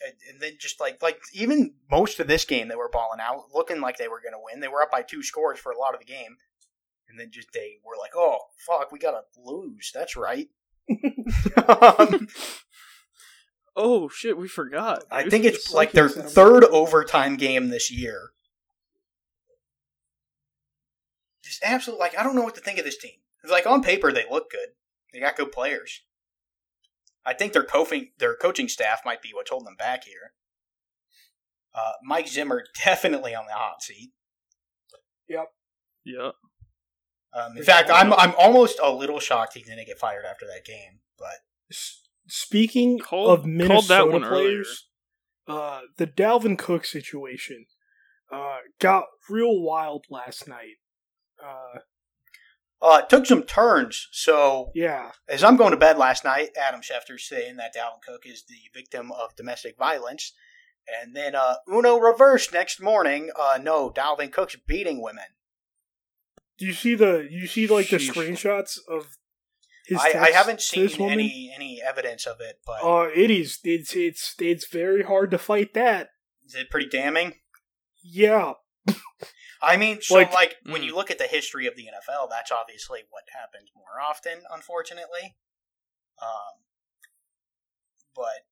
[0.06, 3.46] and, and then just like like even most of this game they were balling out,
[3.54, 4.60] looking like they were going to win.
[4.60, 6.38] They were up by two scores for a lot of the game,
[7.10, 10.50] and then just they were like, "Oh fuck, we gotta lose." That's right.
[11.68, 12.28] um,
[13.76, 15.04] Oh shit, we forgot.
[15.12, 18.32] I think it's It's like their third overtime game this year.
[21.44, 23.20] Just absolutely, like I don't know what to think of this team.
[23.44, 24.70] It's like on paper they look good.
[25.14, 26.02] They got good players.
[27.26, 30.34] I think their coaching their coaching staff might be what's holding them back here.
[31.74, 34.12] Uh, Mike Zimmer definitely on the hot seat.
[36.06, 36.32] yeah.
[37.34, 40.64] Um, in fact, I'm I'm almost a little shocked he didn't get fired after that
[40.66, 41.00] game.
[41.18, 41.76] But
[42.28, 44.88] Speaking Called- of Minnesota that one players,
[45.48, 47.66] uh, the Dalvin Cook situation
[48.32, 50.78] uh, got real wild last night.
[51.44, 51.80] Uh,
[52.86, 54.08] uh, it took some turns.
[54.12, 58.26] So yeah, As I'm going to bed last night, Adam Schefter's saying that Dalvin Cook
[58.26, 60.34] is the victim of domestic violence.
[61.02, 63.32] And then uh, Uno reverse next morning.
[63.36, 65.26] Uh, no, Dalvin Cook's beating women.
[66.60, 68.12] do you see the you see like the Sheesh.
[68.14, 69.18] screenshots of
[69.88, 69.98] his?
[70.00, 73.58] I, I haven't seen any any evidence of it, but Uh, it is.
[73.64, 76.10] It's it's it's very hard to fight that.
[76.46, 77.34] is it pretty damning?
[78.04, 78.54] Yeah,
[79.62, 80.86] I mean, so like, Like- when Mm.
[80.86, 85.36] you look at the history of the NFL, that's obviously what happens more often, unfortunately.
[86.22, 86.64] Um,
[88.16, 88.46] but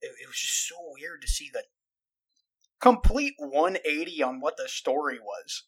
[0.00, 1.64] it, it was just so weird to see the
[2.80, 5.64] complete 180 on what the story was.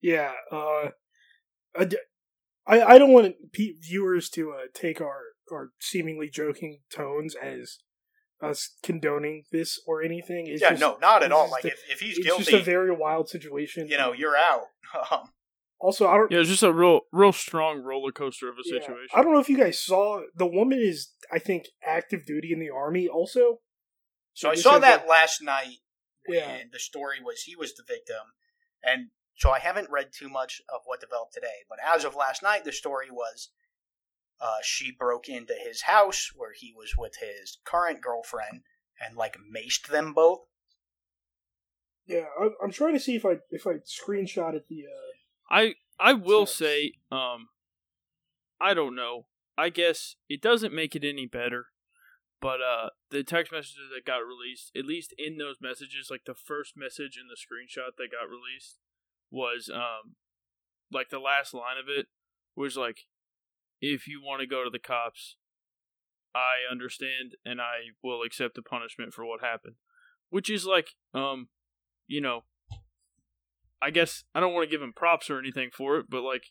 [0.00, 0.32] yeah.
[0.50, 0.90] Uh,
[1.78, 1.88] I
[2.66, 7.78] I, I don't want viewers to uh, take our our seemingly joking tones as
[8.42, 10.46] us condoning this or anything.
[10.46, 11.50] It's yeah, just, no, not at all.
[11.50, 13.88] Like a- if, if he's guilty, it's just a very wild situation.
[13.88, 14.62] you know, you're out.
[15.10, 15.30] Um,
[15.78, 16.30] Also, I don't.
[16.32, 19.08] Yeah, it's just a real, real strong roller coaster of a yeah, situation.
[19.14, 22.60] I don't know if you guys saw the woman is I think active duty in
[22.60, 23.08] the army.
[23.08, 23.58] Also,
[24.32, 25.78] so I saw that a- last night
[26.26, 26.58] when Yeah.
[26.72, 28.32] the story was he was the victim,
[28.82, 31.64] and so I haven't read too much of what developed today.
[31.68, 33.50] But as of last night, the story was
[34.40, 38.62] uh, she broke into his house where he was with his current girlfriend
[39.04, 40.40] and like maced them both.
[42.06, 44.84] yeah, I, I'm trying to see if I if I screenshotted the.
[44.86, 45.12] Uh,
[45.50, 46.58] I I will Sucks.
[46.58, 47.48] say, um,
[48.60, 49.26] I don't know.
[49.58, 51.66] I guess it doesn't make it any better,
[52.40, 56.34] But uh, the text messages that got released, at least in those messages, like the
[56.34, 58.76] first message in the screenshot that got released
[59.30, 60.16] was um,
[60.92, 62.06] like the last line of it
[62.54, 63.06] was like,
[63.80, 65.36] "If you want to go to the cops,
[66.34, 69.76] I understand and I will accept the punishment for what happened,"
[70.30, 71.48] which is like, um,
[72.06, 72.44] you know,
[73.80, 76.44] I guess I don't want to give him props or anything for it, but like,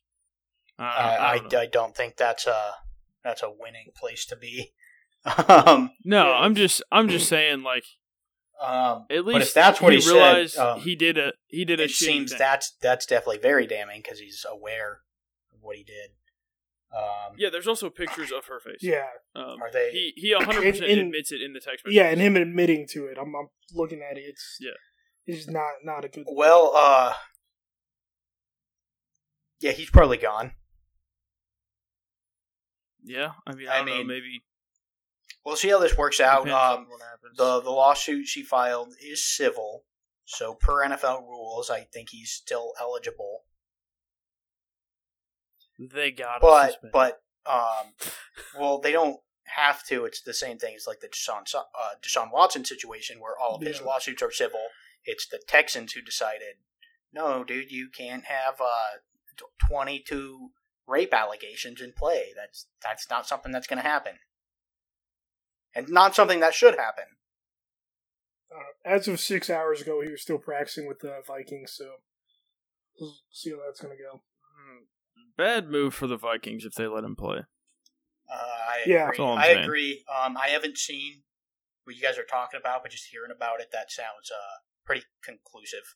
[0.77, 1.59] I, I, I, I, don't know.
[1.59, 2.71] I don't think that's a
[3.23, 4.73] that's a winning place to be.
[5.47, 6.37] um, no, Yeah.
[6.37, 7.83] I'm just I'm just saying like
[8.61, 11.65] um, at least but if that's what he, realized said, um, he did a he
[11.65, 12.39] did a it seems thing.
[12.39, 15.01] that's that's definitely very damning because he's aware
[15.53, 16.11] of what he did.
[16.95, 17.49] Um, yeah.
[17.51, 18.79] There's also pictures of her face.
[18.81, 19.89] Yeah, um, Are they?
[19.91, 21.95] he he 100 percent In- in- admits it in the text message.
[21.95, 24.21] yeah, and him admitting to it, I'm, I'm looking at it.
[24.21, 24.71] It's Yeah.
[25.25, 26.25] it's not not a good.
[26.31, 27.13] well, uh,
[29.59, 30.51] yeah, he's probably gone.
[33.03, 33.31] yeah.
[33.47, 33.95] I mean, I, I don't know.
[33.97, 34.43] mean, Maybe
[35.45, 36.49] We'll see how this works out.
[36.49, 36.87] Um,
[37.37, 39.83] the the lawsuit she filed is civil,
[40.25, 43.43] so per NFL rules, I think he's still eligible.
[45.79, 47.93] They got But but um,
[48.57, 50.05] well, they don't have to.
[50.05, 51.61] It's the same thing as like the Deshaun uh,
[52.01, 53.85] Deshaun Watson situation, where all of his Yeah.
[53.85, 54.67] lawsuits are civil.
[55.03, 56.55] It's the Texans who decided,
[57.13, 58.97] no, dude, you can't have uh,
[59.69, 60.49] twenty two
[60.87, 62.33] rape allegations in play.
[62.35, 64.19] That's that's not something that's going to happen,
[65.75, 67.05] and not something that should happen.
[68.51, 71.85] Uh, as of six hours ago, he was still practicing with the Vikings, so
[72.99, 74.21] we'll see how that's gonna go.
[75.37, 77.39] Bad move for the Vikings if they let him play.
[78.29, 79.03] Uh, I Yeah.
[79.03, 79.17] agree.
[79.17, 79.59] That's all I'm I saying.
[79.63, 80.05] agree.
[80.07, 81.23] Um, I haven't seen
[81.83, 85.03] what you guys are talking about, but just hearing about it, that sounds uh pretty
[85.23, 85.95] conclusive.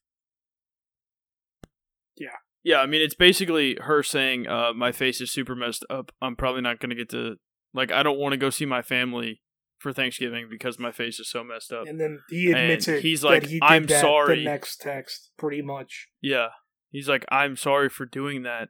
[2.18, 6.12] Yeah, Yeah, I mean, it's basically her saying, uh, "My face is super messed up.
[6.22, 7.38] I'm probably not going to get to
[7.74, 7.92] like.
[7.92, 9.42] I don't want to go see my family
[9.78, 13.02] for Thanksgiving because my face is so messed up." And then he admits And it.
[13.04, 16.10] he's that like, he did "I'm that sorry." The next text, pretty much.
[16.22, 16.50] Yeah,
[16.92, 18.70] he's like, "I'm sorry for doing that."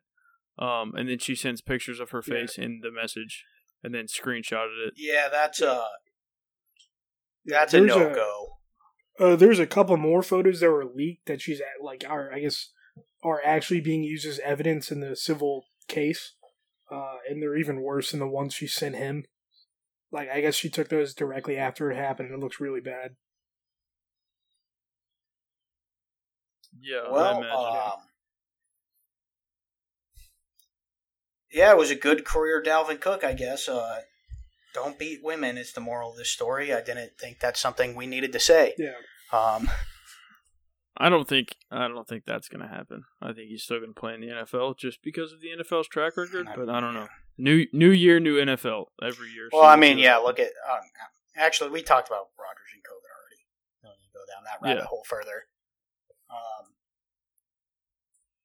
[0.59, 2.33] Um, and then she sends pictures of her Yeah.
[2.35, 3.45] face in the message,
[3.83, 4.93] and then screenshotted it.
[4.97, 5.85] Yeah, that's uh
[7.45, 8.45] Yeah, that's a there's no go.
[9.17, 12.39] Uh, there's a couple more photos that were leaked that she's at, like, are I
[12.39, 12.71] guess
[13.23, 16.35] are actually being used as evidence in the civil case,
[16.91, 19.25] uh, and they're even worse than the ones she sent him.
[20.11, 23.15] Like, I guess she took those directly after it happened, and it looks really bad.
[26.81, 27.81] Yeah, I Well, imagine.
[27.93, 28.08] um,
[31.51, 33.23] yeah, it was a good career, Dalvin Cook.
[33.23, 33.67] I guess.
[33.69, 34.01] Uh,
[34.73, 36.71] don't beat women is the moral of this story.
[36.73, 38.75] I didn't think that's something we needed to say.
[38.77, 38.91] Yeah,
[39.33, 39.67] Um,
[40.95, 43.05] I don't think I don't think that's going to happen.
[43.21, 45.87] I think he's still going to play in the NFL just because of the NFL's
[45.87, 46.47] track record.
[46.55, 47.07] But I don't know.
[47.37, 49.49] New New Year, new NFL every year.
[49.51, 50.17] well, so I mean, yeah.
[50.17, 50.81] what Look at um,
[51.37, 53.41] actually, we talked about Rodgers and COVID already.
[53.81, 54.87] Don't need to go down that rabbit Yeah.
[54.87, 55.47] hole further.
[56.29, 56.65] Um,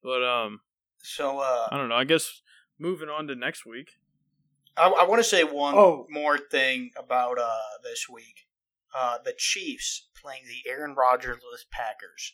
[0.02, 0.60] But um,
[1.02, 1.96] so uh, I don't know.
[1.96, 2.40] I guess
[2.78, 3.92] moving on to next week.
[4.76, 6.06] I, I want to say one Oh.
[6.10, 8.46] more thing about uh, this week.
[8.94, 12.32] Uh, the Chiefs playing the Aaron Rodgers-less Packers,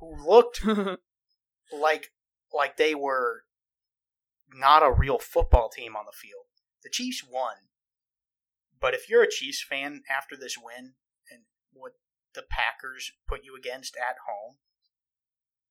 [0.00, 0.64] who looked
[1.72, 2.12] like
[2.52, 3.42] like they were
[4.54, 6.44] not a real football team on the field.
[6.82, 7.54] The Chiefs won,
[8.80, 10.94] but if you're a Chiefs fan after this win
[11.30, 11.92] and what
[12.34, 14.56] the Packers put you against at home,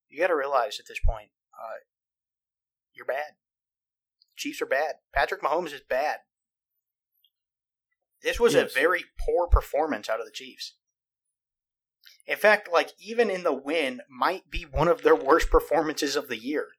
[0.08, 1.78] you got to realize at this point, uh,
[2.94, 3.34] you're bad.
[4.38, 4.96] Chiefs are bad.
[5.14, 6.20] Patrick Mahomes is bad.
[8.22, 8.72] This was Yes.
[8.72, 10.76] a very poor performance out of the Chiefs.
[12.26, 16.28] In fact, like even in the win, might be one of their worst performances of
[16.28, 16.70] the year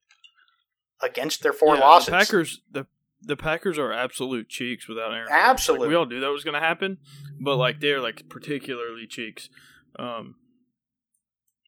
[1.01, 2.07] against their four Yeah, losses.
[2.07, 2.87] The Packers the
[3.21, 5.29] the Packers are absolute cheeks without Aaron.
[5.31, 6.99] Absolutely, Like, we all knew that was going to happen,
[7.41, 9.49] but like they're like particularly cheeks.
[9.99, 10.37] Um,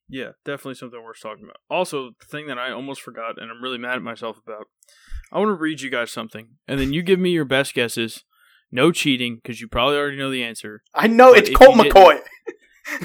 [0.08, 1.56] yeah, definitely something worth talking about.
[1.68, 4.68] Also, the thing that I almost forgot, and I'm really mad at myself about.
[5.32, 8.24] I want to read you guys something, and then you give me your best guesses.
[8.72, 10.82] No cheating, because you probably already know the answer.
[10.94, 12.20] I know But it's if Colt McCoy.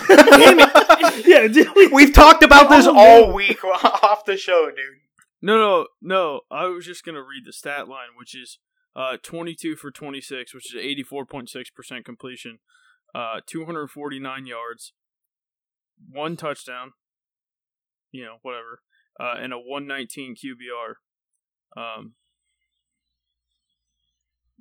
[1.25, 1.47] yeah.
[1.47, 3.33] did we- We've talked about this Oh, all man.
[3.35, 4.77] week off the show, dude.
[5.41, 6.41] No, no, no.
[6.51, 8.59] I was just gonna read the stat line, which is
[8.95, 12.59] uh, 22 for 26, which is 84.6 percent completion,
[13.13, 14.93] uh, 249 yards,
[16.09, 16.93] one touchdown.
[18.11, 18.79] You know, whatever,
[19.19, 20.93] uh, and a 119 QBR.
[21.75, 22.13] Um,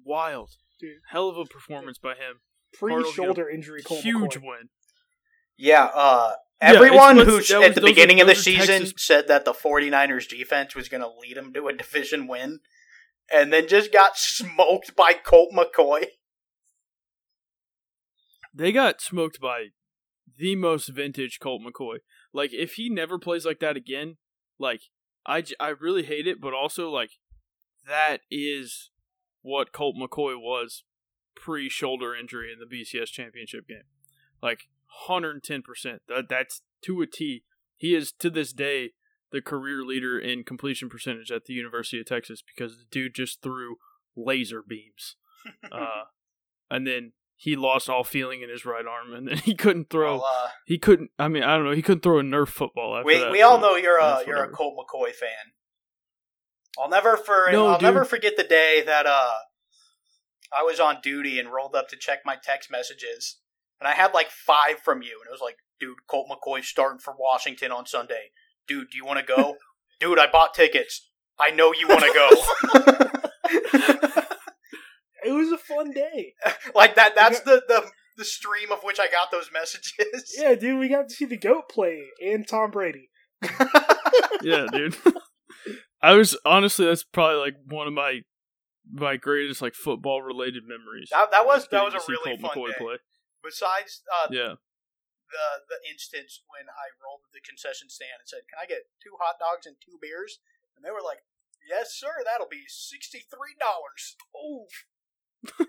[0.05, 0.51] wild,
[0.81, 0.99] Dude.
[1.11, 2.41] hell of a performance by him.
[2.73, 4.43] Pre-shoulder injury, Colt Huge McCoy.
[4.43, 4.69] win.
[5.57, 9.05] Yeah, uh, everyone it's- who let's- at the those are- beginning of the season Texas-
[9.07, 12.61] said that the 49ers defense was going to lead them to a division win
[13.33, 16.07] and then just got smoked by Colt McCoy.
[18.57, 19.69] they got smoked by
[20.37, 21.99] the most vintage Colt McCoy.
[22.33, 24.17] Like if he never plays like that again,
[24.59, 24.83] like
[25.27, 27.13] I, j- I really hate it, but also like
[27.87, 28.91] that is
[29.43, 30.85] what Colt McCoy was
[31.35, 33.85] pre shoulder injury in the BCS championship game.
[34.43, 34.69] Like
[35.09, 35.63] 110%.
[36.09, 37.45] That that's to a T.
[37.77, 38.93] He is to this day
[39.33, 43.43] the career leader in completion percentage at the University of Texas because the dude just
[43.43, 43.77] threw
[44.17, 45.17] laser beams.
[45.71, 46.05] Uh,
[46.71, 50.17] and then he lost all feeling in his right arm, and then he couldn't throw.
[50.17, 51.11] Well, uh, he couldn't.
[51.19, 51.73] I mean, I don't know.
[51.73, 52.97] He couldn't throw a Nerf football.
[52.97, 54.51] After we that, we all know you're a you're a.
[54.51, 55.53] Colt McCoy fan.
[56.79, 59.31] I'll never for No, I'll never forget the day that uh
[60.57, 63.39] I was on duty and rolled up to check my text messages,
[63.81, 66.99] and I had like five from you, and it was like, "Dude, Colt McCoy starting
[66.99, 68.31] for Washington on Sunday.
[68.67, 69.57] Dude, do you want to go?
[70.01, 71.11] Dude, I bought tickets.
[71.39, 72.31] I know you want to go."
[75.35, 76.35] It was a fun day.
[76.75, 77.15] like that.
[77.15, 80.35] That's the the the stream of which I got those messages.
[80.39, 83.11] Yeah, dude, we got to see the goat play and Tom Brady.
[84.43, 84.97] yeah, dude.
[86.03, 88.21] I was honestly that's probably like one of my
[88.93, 91.09] my greatest like football related memories.
[91.11, 92.79] That- that was- that was a see really Colt fun McCoy day.
[92.79, 92.97] play.
[93.43, 94.55] Besides uh, Yeah,
[95.33, 98.89] the the instance when I rolled to the concession stand and said, "Can I get
[99.03, 100.41] two hot dogs and two beers?"
[100.77, 101.25] and they were like,
[101.69, 102.25] "Yes, sir.
[102.25, 104.69] That'll be sixty three dollars." Oh,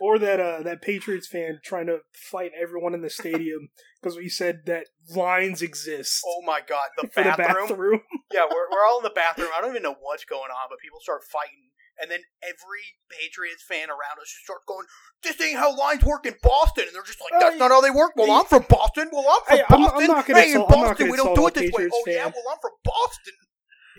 [0.00, 3.68] Or that uh that Patriots fan trying to fight everyone in the stadium
[4.02, 7.68] because we said that lines exist oh my god, the bathroom.
[7.68, 8.00] the bathroom.
[8.32, 9.50] Yeah, we're we're all in the bathroom.
[9.56, 11.70] I don't even know what's going on, but people start fighting,
[12.00, 14.86] and then every Patriots fan around us just starts going,
[15.22, 17.80] "This ain't how lines work in Boston," and they're just like, "That's Hey, not how
[17.80, 19.08] they work." Well, hey, I'm from Boston.
[19.12, 20.06] Well, I'm from hey, I'm- I'm Boston.
[20.08, 21.86] not hey, in Boston, we don't do it this way.
[21.86, 23.34] Patriots Oh yeah, well, I'm from Boston.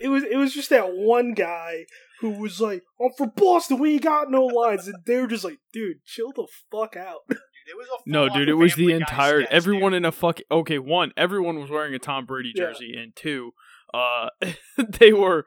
[0.00, 1.84] It was it was just that one guy
[2.20, 3.78] who was like, "I'm from Boston.
[3.78, 7.20] We ain't got no lines," and they were just like, "Dude, chill the fuck out."
[7.28, 7.38] Dude,
[7.72, 9.98] it was a no, dude, it was the entire sketch, everyone dude.
[9.98, 10.38] in a fuck.
[10.50, 12.66] Okay, one, everyone was wearing a Tom Brady Yeah.
[12.66, 13.52] jersey, and two,
[13.94, 14.28] uh,
[14.98, 15.46] they were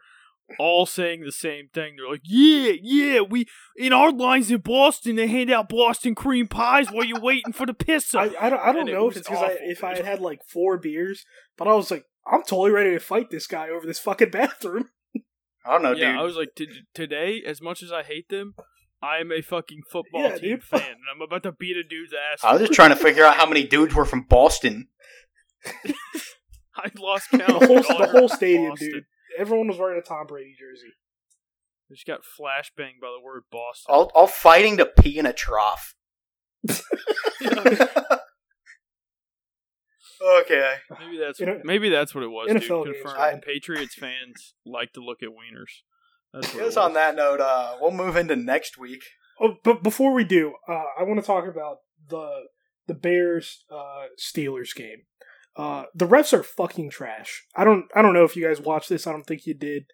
[0.57, 1.95] all saying the same thing.
[1.97, 6.47] They're like, "Yeah, yeah, we in our lines in Boston, they hand out Boston cream
[6.47, 9.09] pies while you're waiting for the pizza." I, I don't, I don't And it know
[9.09, 11.23] if it's because I, if I had had like four beers,
[11.55, 14.89] but I was like, I'm totally ready to fight this guy over this fucking bathroom.
[15.65, 16.19] I don't know, yeah, dude.
[16.19, 18.55] I was like, "T- today, as much as I hate them,
[19.01, 20.63] I am a fucking football Yeah, team dude.
[20.63, 22.43] fan, and I'm about to beat a dude's ass.
[22.43, 24.87] I was just trying to figure out how many dudes were from Boston.
[26.75, 27.47] I lost count.
[27.59, 28.91] The whole, the whole stadium, Boston.
[28.93, 29.03] dude.
[29.37, 30.93] Everyone was wearing a Tom Brady jersey.
[31.89, 33.93] I just got flashbanged by the word Boston.
[33.93, 35.95] All, all fighting to pee in a trough.
[40.21, 40.75] okay.
[40.99, 42.47] Maybe that's You know, maybe that's what it was.
[42.51, 42.61] Dude.
[42.61, 43.19] NFL games, Confirmed.
[43.19, 45.83] I- Patriots fans like to look at wieners.
[46.33, 49.01] That's what Guess on that note, uh, we'll move into next week.
[49.39, 51.77] Oh, but before we do, uh, I want to talk about
[52.09, 52.47] the
[52.87, 55.03] the Bears uh, Steelers game.
[55.55, 57.45] Uh, the refs are fucking trash.
[57.55, 59.07] I don't I don't know if you guys watched this.
[59.07, 59.85] I don't think you did.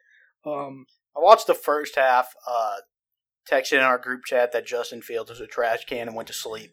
[0.45, 2.33] Um, I watched the first half.
[2.47, 2.77] Uh,
[3.49, 6.33] texted in our group chat that Justin Fields was a trash can and went to
[6.33, 6.71] sleep.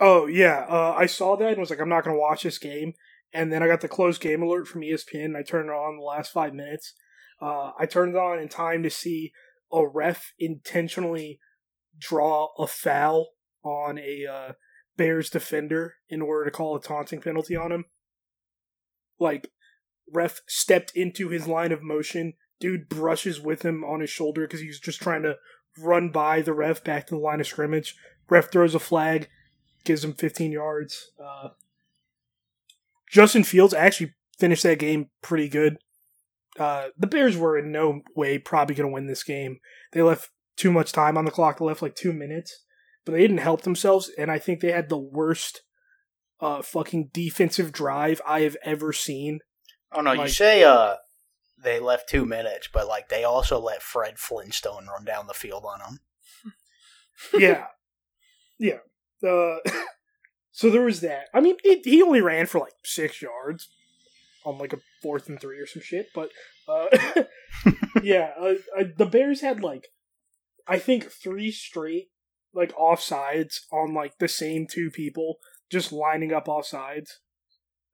[0.00, 2.94] Oh yeah, uh, I saw that and was like, I'm not to watch this game.
[3.32, 5.26] And then I got the closed game alert from ESPN.
[5.26, 6.94] And I turned it on the last five minutes.
[7.40, 9.32] Uh, I turned it on in time to see
[9.72, 11.38] a ref intentionally
[11.98, 13.28] draw a foul
[13.62, 14.52] on a uh,
[14.96, 17.84] Bears defender in order to call a taunting penalty on him.
[19.18, 19.50] Like,
[20.12, 22.34] ref stepped into his line of motion.
[22.58, 25.36] Dude brushes with him on his shoulder because he's just trying to
[25.78, 27.94] run by the ref back to the line of scrimmage.
[28.28, 29.28] Ref throws a flag,
[29.84, 31.10] gives him 15 yards.
[31.22, 31.50] Uh,
[33.10, 35.78] Justin Fields actually finished that game pretty good.
[36.58, 39.60] Uh, the Bears were in no way probably going to win this game.
[39.92, 41.58] They left too much time on the clock.
[41.58, 42.64] They left like two minutes,
[43.04, 44.10] but they didn't help themselves.
[44.18, 45.62] And I think they had the worst
[46.40, 49.40] uh, fucking defensive drive I have ever seen.
[49.92, 50.96] Oh no, you say uh,
[51.62, 55.64] they left two minutes, but like they also let Fred Flintstone run down the field
[55.64, 56.52] on them.
[57.40, 57.66] yeah,
[58.58, 58.78] yeah.
[59.26, 59.56] Uh,
[60.52, 61.24] so there was that.
[61.34, 63.70] I mean, it, he only ran for like six yards
[64.44, 66.08] on like a fourth and three or some shit.
[66.14, 66.30] But
[66.68, 67.22] uh,
[68.02, 69.88] yeah, uh, uh, the Bears had like
[70.66, 72.10] I think three straight
[72.52, 75.36] like offsides on like the same two people
[75.70, 77.10] just lining up offsides,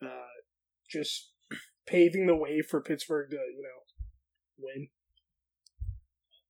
[0.02, 0.28] uh,
[0.90, 1.30] just
[1.86, 3.84] paving the way for Pittsburgh to you know
[4.58, 4.88] win.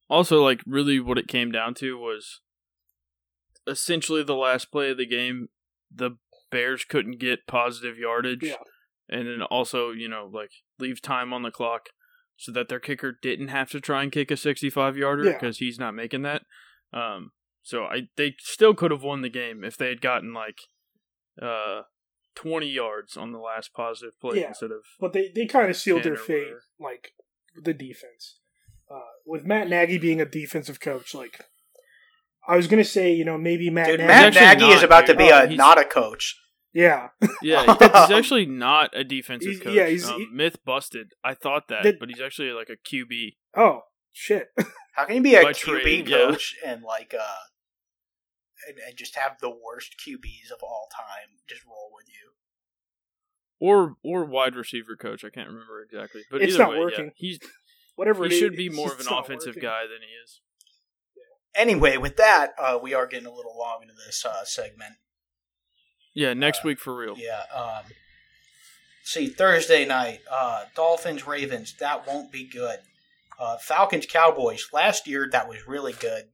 [0.09, 2.41] Also, like, really, what it came down to was
[3.67, 5.49] essentially the last play of the game.
[5.95, 6.13] The
[6.51, 8.57] Bears couldn't get positive yardage, Yeah.
[9.09, 11.89] and then also, you know, like leave time on the clock
[12.37, 15.33] so that their kicker didn't have to try and kick a sixty-five yarder Yeah.
[15.33, 16.43] because he's not making that.
[16.93, 20.59] Um, so I they still could have won the game if they had gotten like
[21.43, 21.83] uh,
[22.35, 24.49] 20 yards on the last positive play Yeah.
[24.49, 24.83] instead of.
[25.01, 26.63] but they, they kind of sealed their fate, whatever.
[26.79, 27.13] like
[27.61, 28.39] the defense.
[28.91, 31.41] Uh, with Matt Nagy being a defensive coach, like
[32.49, 34.07] I was gonna say, you know, maybe Matt Dude, Nagy.
[34.09, 36.37] Matt actually Nagy is not, about to be Oh, a not a coach.
[36.73, 37.09] yeah,
[37.43, 39.75] Yeah, he's actually not a defensive He's- coach.
[39.75, 41.13] yeah, he's- um, he- myth busted.
[41.25, 43.37] I thought that, Did- but he's actually like a QB.
[43.57, 43.83] oh
[44.13, 44.49] shit,
[44.95, 46.17] How can you be a By QB trade, yeah.
[46.19, 47.25] coach and like uh
[48.69, 52.31] and, and just have the worst QBs of all time just roll with you?
[53.61, 55.25] Or or wide receiver coach.
[55.25, 57.11] I can't remember exactly, but It's either not way, yeah, working.
[57.17, 57.39] he's
[57.95, 58.27] whatever.
[58.27, 59.63] he it should is, be more of an offensive working.
[59.63, 60.41] guy than he is.
[61.57, 64.95] Anyway, with that, uh, we are getting a little long into this uh, segment.
[66.15, 67.17] Yeah, next Uh, week for real.
[67.19, 67.43] Yeah.
[67.53, 67.85] Um,
[69.05, 71.75] see, Thursday night, uh, Dolphins Ravens.
[71.79, 72.81] That won't be good.
[73.39, 74.69] Uh, Falcons Cowboys.
[74.73, 76.25] Last year, that was really good,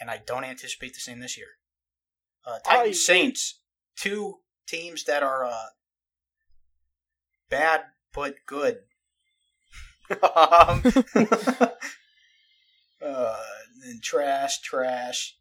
[0.00, 1.48] and I don't anticipate the same this year.
[2.46, 3.60] Uh, Titans I- Saints.
[3.96, 5.66] Two teams that are uh,
[7.50, 7.82] bad
[8.14, 8.78] but good.
[10.10, 10.82] um,
[13.04, 13.42] uh,
[13.84, 15.36] and trash, trash.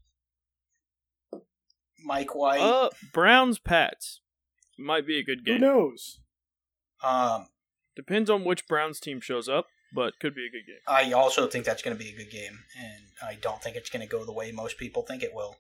[2.04, 2.62] Mike White.
[2.62, 4.22] Uh, Browns Pats
[4.78, 5.60] might be a good game.
[5.60, 6.20] Who knows?
[7.04, 7.48] Um,
[7.96, 10.80] Depends on which Browns team shows up, but could be a good game.
[10.88, 13.90] I also think that's going to be a good game, and I don't think it's
[13.90, 15.58] going to go the way most people think it will.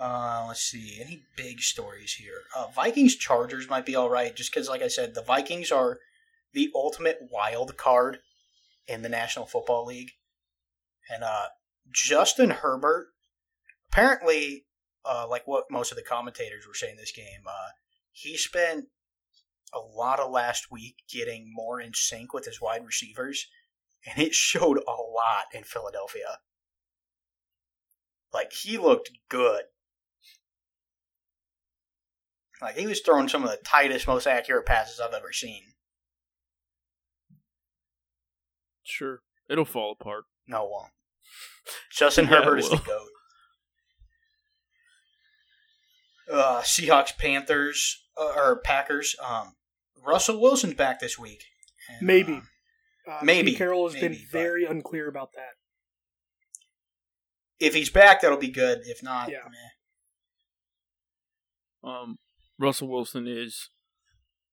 [0.00, 0.98] Uh, let's see.
[0.98, 2.44] Any big stories here?
[2.56, 5.98] Uh, Vikings Chargers might be all right, just because, like I said, the Vikings are
[6.54, 8.20] the ultimate wild card
[8.90, 10.10] in the National Football League,
[11.08, 11.46] and uh,
[11.92, 13.08] Justin Herbert
[13.90, 14.66] apparently,
[15.04, 17.70] uh, like what most of the commentators were saying this game, uh,
[18.12, 18.86] he spent
[19.72, 23.46] a lot of last week getting more in sync with his wide receivers,
[24.06, 26.38] and it showed a lot in Philadelphia.
[28.32, 29.62] Like he looked good.
[32.62, 35.62] Like he was throwing some of the tightest, most accurate passes I've ever seen.
[38.90, 40.24] Sure, it'll fall apart.
[40.46, 40.92] No, it won't.
[41.92, 43.08] Justin Yeah, Herbert is the goat.
[46.30, 49.16] Uh, Seahawks, Panthers, uh, or Packers.
[49.24, 49.54] Um,
[50.06, 51.44] Russell Wilson's back this week.
[51.88, 52.34] And, Maybe.
[52.34, 52.40] uh,
[53.10, 55.54] Uh, Maybe, Pete Carroll has maybe, been but- very unclear about that.
[57.58, 58.82] if he's back, that'll be good.
[58.86, 59.48] If not, Yeah.
[59.50, 59.70] meh.
[61.90, 62.18] Um,
[62.58, 63.68] Russell Wilson is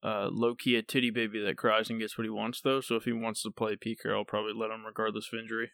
[0.04, 2.82] uh, low key a titty baby that cries and gets what he wants, though.
[2.82, 5.72] So if he wants to play Pete Carroll, I'll probably let him regardless of injury.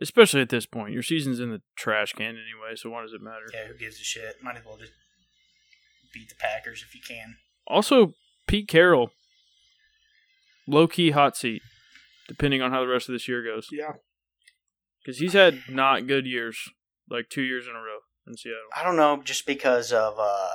[0.00, 2.74] Especially at this point, your season's in the trash can anyway.
[2.74, 3.44] So why does it matter?
[3.52, 4.36] Yeah, who gives a shit?
[4.42, 4.92] Might as well just
[6.12, 7.36] beat the Packers if you can.
[7.66, 8.14] Also,
[8.48, 9.12] Pete Carroll,
[10.66, 11.62] low key hot seat,
[12.26, 13.92] depending on how the rest of this year goes, Yeah.
[15.04, 16.58] because he's had not good years,
[17.08, 18.60] like two years in a row in Seattle.
[18.76, 20.54] I don't know, just because of uh,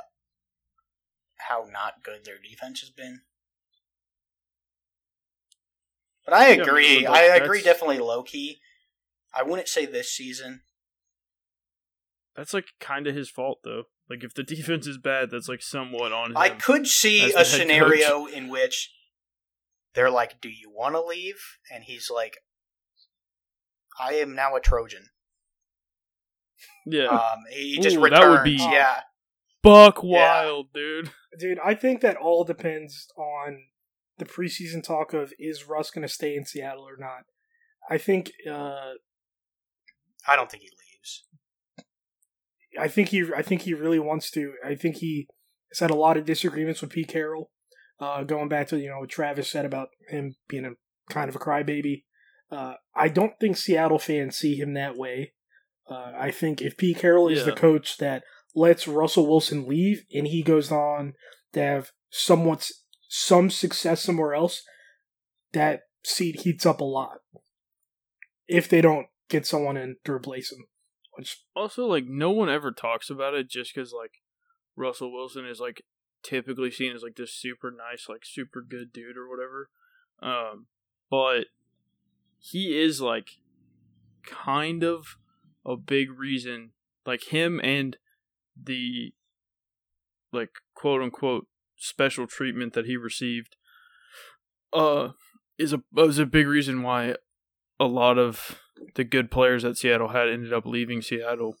[1.38, 3.20] how not good their defense has been.
[6.24, 7.04] But I agree.
[7.04, 7.62] but I agree.
[7.62, 8.58] Definitely low key.
[9.34, 10.62] I wouldn't say this season.
[12.36, 13.84] That's like kind of his fault, though.
[14.10, 16.36] Like if the defense is bad, that's like somewhat on him.
[16.36, 18.92] I could see a scenario in which
[19.94, 21.40] they're like, "Do you want to leave?"
[21.72, 22.38] And he's like,
[23.98, 25.06] "I am now a Trojan."
[26.86, 28.20] yeah, Um, he just Ooh, returns.
[28.22, 29.00] that would be- yeah.
[29.62, 30.42] buck yeah.
[30.44, 31.10] wild, dude.
[31.38, 33.64] Dude, I think that all depends on
[34.18, 37.24] the preseason talk of is Russ going to stay in Seattle or not.
[37.88, 38.94] I think uh,
[40.26, 41.24] I don't think he leaves.
[42.78, 44.54] I think he I think he really wants to.
[44.64, 45.28] I think he
[45.70, 47.50] has had a lot of disagreements with Pete Carroll.
[48.00, 50.72] Uh, going back to you know what Travis said about him being a
[51.12, 52.04] kind of a crybaby.
[52.50, 55.32] Uh, I don't think Seattle fans see him that way.
[55.90, 58.22] Uh, I think if Pete Carroll is the coach that
[58.54, 61.14] lets Russell Wilson leave and he goes on
[61.52, 62.70] to have somewhat
[63.08, 64.62] some success somewhere else,
[65.52, 67.18] that seat heats up a lot.
[68.46, 70.66] If they don't get someone in to replace him,
[71.14, 74.22] which Also, like no one ever talks about it, just because like
[74.76, 75.82] Russell Wilson is like
[76.22, 79.70] typically seen as like this super nice, like super good dude or whatever.
[80.22, 80.66] Um,
[81.10, 81.46] but
[82.38, 83.30] he is like
[84.24, 85.16] kind of
[85.66, 86.70] a big reason,
[87.04, 87.96] like him and
[88.62, 89.12] the
[90.32, 91.46] like quote unquote
[91.76, 93.56] special treatment that he received.
[94.72, 95.10] Uh,
[95.58, 97.14] is a was a big reason why
[97.80, 98.60] a lot of
[98.94, 101.54] the good players that Seattle had ended up leaving Seattle.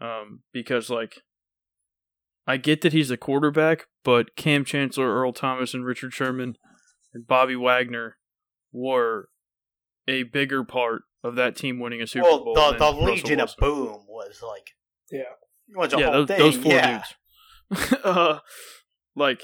[0.00, 1.22] Um, because like
[2.46, 6.56] I get that he's a quarterback, but Kam Chancellor, Earl Thomas, and Richard Sherman
[7.14, 8.16] and Bobby Wagner
[8.72, 9.28] were
[10.08, 12.54] a bigger part of that team winning a Super well, Bowl.
[12.54, 13.84] the than the Russell Legion of Wilson.
[13.84, 14.70] Boom was like
[15.10, 15.34] Yeah.
[15.76, 17.02] A Yeah, those, those four yeah.
[17.70, 17.94] dudes.
[18.04, 18.38] uh,
[19.16, 19.42] like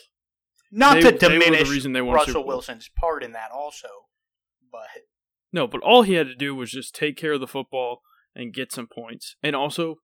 [0.70, 3.88] Not They- to the diminish reason they won Russell Wilson's part in that, also,
[4.70, 4.86] but
[5.52, 8.02] no, but all he had to do was just take care of the football
[8.34, 9.96] and get some points, and also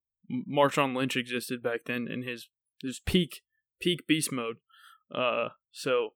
[0.51, 2.49] Marshawn Lynch existed back then in his
[2.83, 3.43] his peak
[3.81, 4.57] peak beast mode.
[5.15, 6.11] Uh, so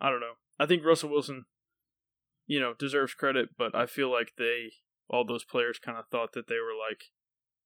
[0.00, 0.34] I don't know.
[0.58, 1.44] I think Russell Wilson,
[2.46, 4.72] you know, deserves credit, but I feel like they
[5.08, 7.04] all those players kind of thought that they were like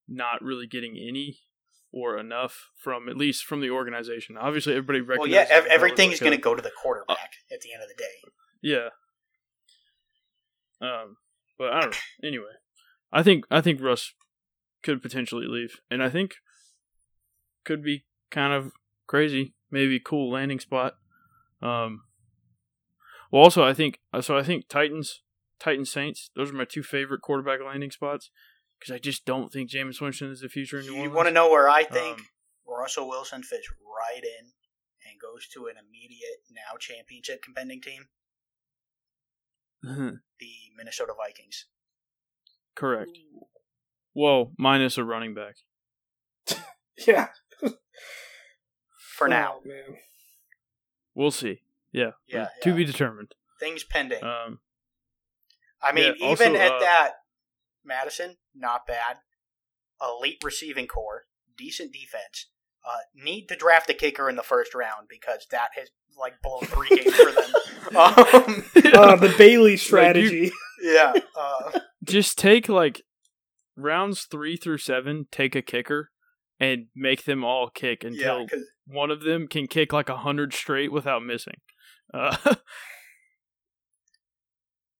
[0.08, 1.38] not really getting any
[1.92, 4.36] or enough from at least from the organization.
[4.36, 5.20] Obviously, everybody recognizes.
[5.20, 7.82] well, yeah, that ev- that was going to go to the quarterback at the end
[7.82, 8.30] of the day.
[8.62, 8.88] Yeah.
[10.80, 11.16] Um,
[11.58, 12.28] but I don't know.
[12.28, 12.52] Anyway,
[13.12, 14.12] I think I think Russ
[14.82, 16.34] could potentially leave, and I think
[17.64, 18.72] could be kind of
[19.06, 20.94] crazy, maybe cool landing spot.
[21.62, 22.02] Um.
[23.32, 24.36] Well, also I think so.
[24.36, 25.22] I think Titans,
[25.58, 26.30] Titans, Saints.
[26.36, 28.30] Those are my two favorite quarterback landing spots
[28.78, 31.10] because I just don't think Jameis Winston is the future in New Orleans.
[31.10, 32.26] You want to know where I think Um,
[32.66, 34.46] Russell Wilson fits right in
[35.08, 38.06] and goes to an immediate now championship contending team?
[39.82, 40.18] The
[40.76, 41.66] Minnesota Vikings.
[42.74, 43.10] correct.
[44.12, 45.56] Whoa, minus a running back.
[47.06, 47.28] Yeah.
[49.16, 49.96] For now, Oh, man.
[51.14, 51.60] We'll see.
[51.92, 52.12] Yeah.
[52.26, 53.34] Yeah, To be determined.
[53.60, 54.22] things pending.
[54.24, 54.60] Um.
[55.82, 57.10] I mean, yeah, even also, at uh, that,
[57.86, 59.18] Mattison, not bad.
[60.00, 61.24] Elite receiving core,
[61.56, 62.48] decent defense.
[62.86, 66.60] Uh, need to draft a kicker in the first round because that has like blown
[66.62, 67.50] three games for them.
[67.96, 70.50] Um, Uh, the Bailey strategy.
[70.82, 73.02] yeah, uh, just take like
[73.76, 76.10] rounds three through seven, take a kicker
[76.58, 78.44] and make them all kick yeah,
[78.86, 81.60] one of them can kick like a hundred straight without missing.
[82.12, 82.36] Uh,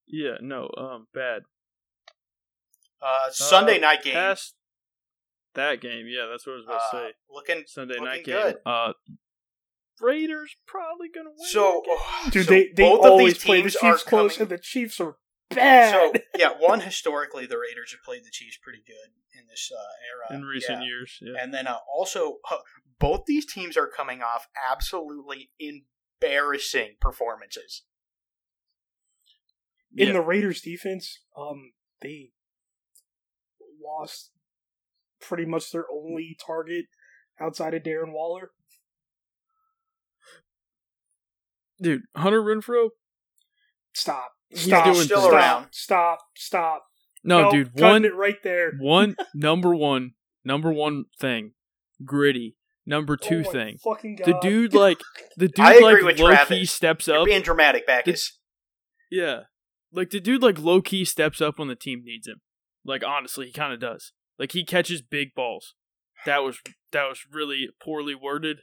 [0.07, 1.43] yeah, no, um, bad.
[3.07, 4.15] Uh, Sunday night game.
[4.15, 4.55] Past
[5.55, 7.13] that game, yeah, that's what I was about to uh, say.
[7.31, 8.35] looking Sunday looking night game.
[8.35, 8.57] good.
[8.67, 8.93] Uh,
[10.01, 11.49] Raiders probably gonna win.
[11.49, 14.09] So, oh, Dude, so they, they both of always these play the teams Chiefs are
[14.09, 15.17] close, coming- and the Chiefs are
[15.51, 15.93] bad.
[15.93, 20.33] So yeah, one historically the Raiders have played the Chiefs pretty good in this uh,
[20.33, 20.87] era in recent yeah.
[20.87, 21.43] years, yeah.
[21.43, 22.57] And then uh, also, uh,
[22.99, 27.83] both these teams are coming off absolutely embarrassing performances.
[29.97, 30.13] in Yeah.
[30.15, 32.33] the Raiders defense, um, they
[33.87, 34.33] lost
[35.21, 36.87] pretty much their only target
[37.41, 38.51] outside of Darren Waller.
[41.81, 42.91] dude, Hunter Renfrow.
[43.95, 44.33] Stop.
[44.49, 45.67] He's doing still stop, around.
[45.73, 46.19] Stop.
[46.37, 46.85] Stop.
[47.25, 48.73] No, Nope, dude, one it right there.
[48.79, 50.13] one number one
[50.45, 51.53] number one thing
[52.05, 54.27] gritty number oh two Oh my thing Fucking God.
[54.27, 55.01] the dude like
[55.37, 56.71] the dude I agree like with low key Travis.
[56.71, 58.39] steps You're up being dramatic, Backus.
[59.11, 59.41] yeah
[59.93, 62.41] like the dude like low key steps up when the team needs him
[62.87, 65.75] like honestly he kind of does like he catches big balls
[66.25, 66.59] that was
[66.93, 68.59] that was really poorly worded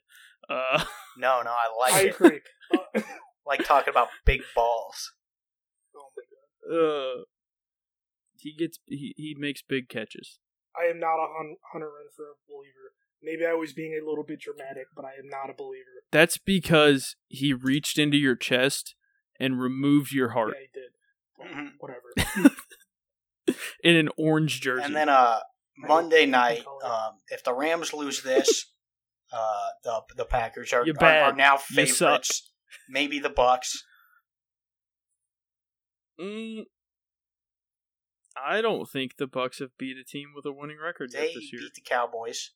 [0.49, 0.83] uh
[1.17, 2.15] No, no, I like I it.
[2.15, 2.41] agree.
[2.73, 3.01] Uh,
[3.45, 5.13] like talking about big balls.
[5.95, 6.23] oh my
[6.75, 7.19] God.
[7.19, 7.23] uh
[8.37, 10.39] he gets he, he makes big catches
[10.75, 12.93] I am not a Hun- Hunter Renfrow believer.
[13.21, 16.01] Maybe I was being a little bit dramatic, but I am not a believer.
[16.11, 18.95] that's because he reached into your chest
[19.39, 21.55] and removed your heart Yeah, he did.
[21.55, 21.71] Mhm.
[21.79, 22.49] Whatever.
[23.83, 25.39] in an orange jersey And then uh,
[25.77, 28.71] Monday night, um, if the Rams lose this,
[29.33, 31.23] uh, the the Packers are, You're are, bad.
[31.33, 32.09] are now You suck.
[32.09, 32.51] favorites.
[32.89, 33.77] Maybe the Bucs.
[36.19, 36.65] Mm,
[38.35, 41.33] I don't think the Bucs have beat a team with a winning record yet They
[41.33, 41.61] this year.
[41.61, 42.51] beat the Cowboys.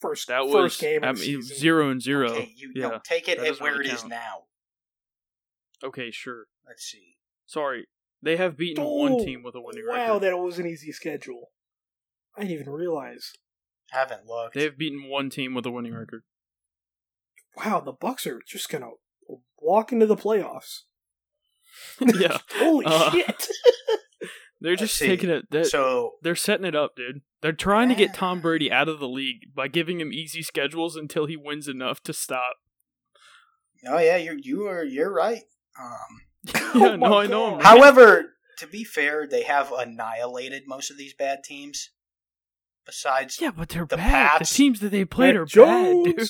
[0.00, 1.04] First, That was first game.
[1.04, 1.56] I Of the mean, season.
[1.56, 2.30] zero and zero.
[2.30, 2.88] Okay, you yeah.
[2.88, 4.10] no, take it that at doesn't where really it is count.
[4.10, 4.42] now.
[5.84, 6.46] Okay, sure.
[6.66, 7.16] Let's see.
[7.46, 7.86] Sorry,
[8.22, 10.12] they have beaten one Oh, team with a winning Wow, record.
[10.12, 11.50] Wow, that was an easy schedule.
[12.36, 13.32] I didn't even realize.
[13.90, 14.54] Haven't looked.
[14.54, 16.22] They have beaten one team with a winning record.
[17.56, 18.90] Wow, the Bucs are just gonna
[19.58, 20.80] walk into the playoffs.
[22.00, 23.48] yeah, Holy Uh, shit!
[24.60, 25.50] they're just taking it.
[25.50, 27.20] That, so they're setting it up, dude.
[27.42, 30.96] They're trying to get Tom Brady out of the league by giving him easy schedules
[30.96, 32.54] until he wins enough to stop.
[33.88, 35.42] oh yeah, you you are you're right.
[35.78, 36.20] Um,
[36.54, 37.50] yeah, Oh no, my I know.
[37.50, 37.56] God.
[37.58, 37.60] man.
[37.64, 41.90] however, to be fair, they have annihilated most of these bad teams.
[42.84, 44.38] Besides, Yeah, but they're The bad.
[44.38, 46.28] Pats- the teams that they played Mac are bad, dude.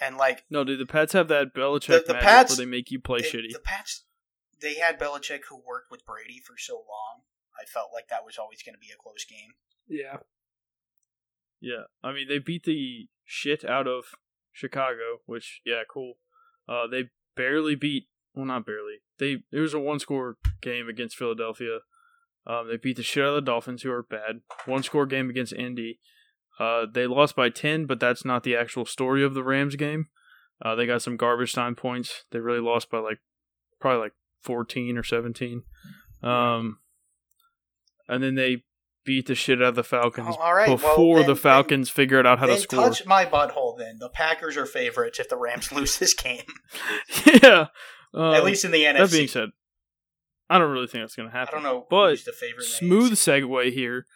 [0.00, 2.70] And like No, dude, the Pats have that Belichick The- the magic Pats- where they
[2.70, 3.52] make you play it- shitty.
[3.52, 4.04] the Pats,
[4.60, 7.22] they had Belichick who worked with Brady for so long.
[7.60, 9.54] I felt like that was always going to be a close game.
[9.86, 10.18] Yeah,
[11.60, 14.06] Yeah, I mean they beat the shit out of
[14.52, 16.14] Chicago, which yeah, cool.
[16.68, 18.96] Uh, they barely beat well, not barely.
[19.18, 21.80] They it was a one score game against Philadelphia.
[22.46, 24.40] Um, they beat the shit out of the Dolphins, who are bad.
[24.66, 26.00] One score game against Indy.
[26.58, 30.08] Uh, they lost by ten, but that's not the actual story of the Rams game.
[30.60, 32.24] Uh, they got some garbage time points.
[32.30, 33.18] They really lost by like
[33.80, 34.12] probably like
[34.42, 35.62] fourteen or seventeen.
[36.22, 36.78] Um,
[38.08, 38.64] and then they
[39.04, 41.90] beat the shit out of the Falcons Oh, all right, well, before then- the Falcons
[41.90, 42.88] figured out how to score.
[42.88, 43.76] touch my butthole.
[43.78, 46.42] Then the Packers are favorites if the Rams lose this game.
[47.42, 47.66] yeah.
[48.14, 48.98] Um, At least in the NFC.
[48.98, 49.48] that being said,
[50.48, 51.54] I don't really think that's going to happen.
[51.54, 51.62] I happen.
[51.70, 52.64] don't know but who's the favorite.
[52.64, 53.42] Smooth AFC.
[53.42, 54.06] segue here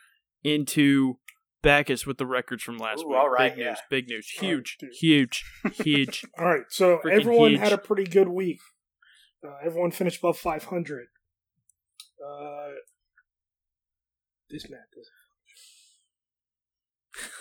[0.45, 1.19] into
[1.63, 3.17] Backus with the records from last Ooh, week.
[3.19, 3.71] all right, big yeah.
[3.71, 4.91] news, big news, huge, dude.
[5.01, 6.25] huge, huge.
[6.39, 7.61] All right, so Freaking everyone huge.
[7.61, 8.61] had a pretty good week.
[9.45, 11.07] Uh, everyone finished above 500.
[12.25, 12.69] Uh,
[14.51, 15.11] this math is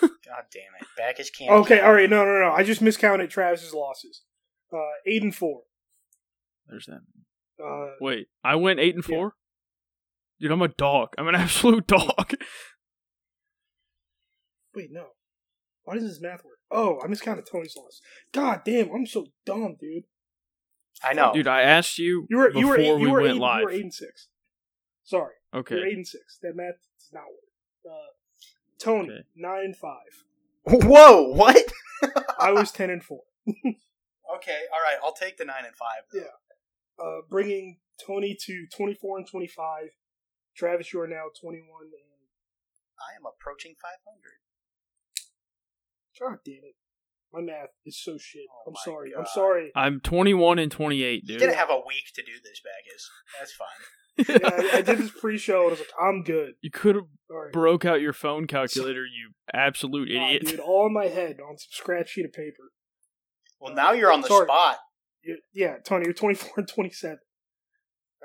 [0.00, 1.50] God damn it, Backus can't.
[1.62, 1.80] okay.
[1.80, 2.50] All right, no, no, no.
[2.52, 4.22] I just miscounted Travis's losses.
[4.72, 5.62] Uh, eight and four.
[6.66, 7.00] There's that.
[7.64, 9.16] Uh, Wait, I went eight and Yeah.
[9.16, 9.34] four.
[10.40, 11.10] Dude, I'm a dog.
[11.18, 12.34] I'm an absolute dog.
[14.74, 15.06] wait, no.
[15.84, 16.58] Why does this math work?
[16.70, 18.00] Oh, I miscounted Tony's loss.
[18.32, 20.04] God damn, I'm so dumb, dude.
[21.02, 21.32] I know.
[21.32, 23.40] Dude, I asked you, You were before you were eight, we you were went eight,
[23.40, 23.60] live.
[23.60, 24.28] You were eight and six.
[25.04, 26.38] Sorry, okay, you're eight and six.
[26.42, 26.74] That math
[27.08, 27.94] does not work.
[27.94, 28.12] Uh,
[28.78, 29.24] Tony Okay.
[29.36, 30.24] nine and five.
[30.64, 31.56] Whoa, what?
[32.38, 33.22] I was ten and four.
[33.46, 33.54] okay,
[34.72, 34.98] all right.
[35.02, 36.02] I'll take the nine and five.
[36.12, 36.22] Yeah.
[37.02, 39.90] Uh, bringing Tony to 24 and 25.
[40.56, 41.92] Travis, you are now 21 and.
[42.98, 44.42] I am approaching five hundred.
[46.18, 46.74] God damn it.
[47.32, 48.42] My math is so shit.
[48.50, 49.12] Oh I'm my sorry.
[49.16, 49.70] I'm sorry.
[49.76, 51.46] I'm 21 and 28, You're dude.
[51.46, 53.08] gonna have a week to do this, Backus.
[53.38, 53.68] That's fine.
[54.18, 56.52] Yeah, I, I did this pre show and I was like, I'm good.
[56.60, 57.52] you could have All right.
[57.52, 60.46] broke out your phone calculator, you absolute Nah, idiot.
[60.46, 62.72] dude, all in my head on some scratch sheet of paper.
[63.60, 64.46] Well, now you're on the Sorry.
[64.46, 64.78] spot.
[65.22, 67.18] You- yeah, Tony, you're 24 and 27.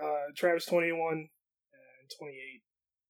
[0.02, 2.62] Uh, Travis, 21 and 28.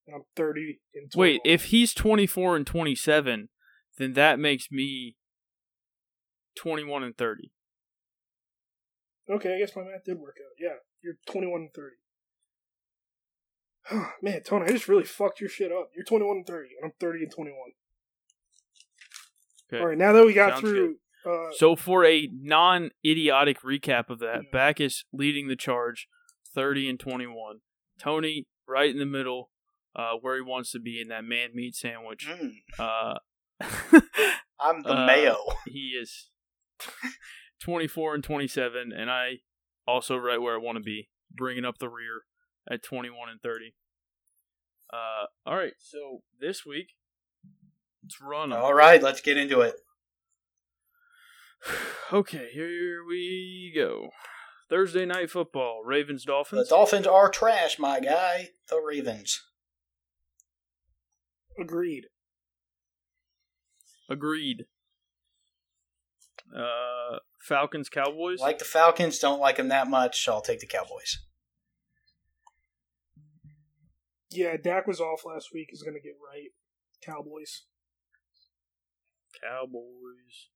[0.08, 1.18] And I'm 30 and 21.
[1.18, 3.50] Wait, if he's 24 and 27,
[3.98, 5.16] then that makes me
[6.58, 7.52] 21 and 30.
[9.30, 10.52] Okay, I guess my math did work out.
[10.60, 11.96] Yeah, you're 21 and 30.
[14.22, 15.90] Man, Tony, I just really fucked your shit up.
[15.96, 17.58] You're 21 and 30, and I'm 30 and 21.
[19.72, 19.82] Okay.
[19.82, 24.20] All right, now that we got Sounds through, uh, So for a non-idiotic recap of
[24.20, 24.50] that, Yeah.
[24.52, 26.08] Backus leading the charge,
[26.54, 27.62] 30 and 21.
[28.00, 29.50] Tony right in the middle,
[29.96, 32.28] uh, where he wants to be in that man meat sandwich.
[32.28, 33.18] Mm, Uh,
[34.60, 35.38] I'm the Uh, mayo.
[35.68, 36.30] he is
[37.60, 39.40] 24 and 27, and I
[39.88, 42.26] also right where I want to be, bringing up the rear
[42.70, 43.74] at 21 and 30.
[44.92, 46.90] Uh, all right, so this week,
[48.04, 48.60] let's run 'em.
[48.60, 49.76] All right, let's get into it.
[52.12, 54.10] Okay, here we go.
[54.70, 56.68] Thursday night football, Ravens Dolphins.
[56.70, 57.06] The Dolphins.
[57.06, 58.50] Dolphins are trash, my guy.
[58.70, 59.42] The Ravens.
[61.60, 62.06] agreed.
[64.10, 64.66] Agreed.
[66.56, 68.40] Uh, Falcons Cowboys.
[68.40, 71.18] Like the Falcons, don't like them that much, so I'll take the Cowboys.
[74.36, 75.70] Yeah, Dak was off last week.
[75.72, 76.50] Is going to get right.
[77.04, 77.64] Cowboys.
[79.42, 80.50] Cowboys.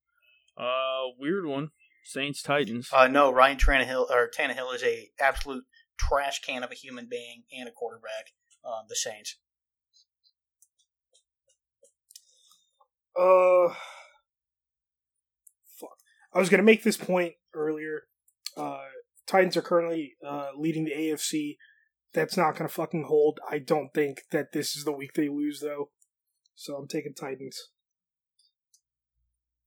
[0.56, 1.70] Uh, weird one.
[2.04, 2.88] Saints Titans.
[2.92, 5.64] Uh, no, Ryan Tannehill or Tannehill is a absolute
[5.98, 8.32] trash can of a human being and a quarterback.
[8.64, 9.36] Um, the Saints.
[13.18, 13.74] Uh,
[15.78, 15.98] fuck.
[16.32, 18.04] I was gonna make this point earlier.
[18.56, 18.78] Uh,
[19.26, 21.56] Titans are currently uh, leading the AFC.
[22.14, 23.40] That's not gonna fucking hold.
[23.50, 25.90] I don't think that this is the week they lose though.
[26.54, 27.68] So I'm taking Titans.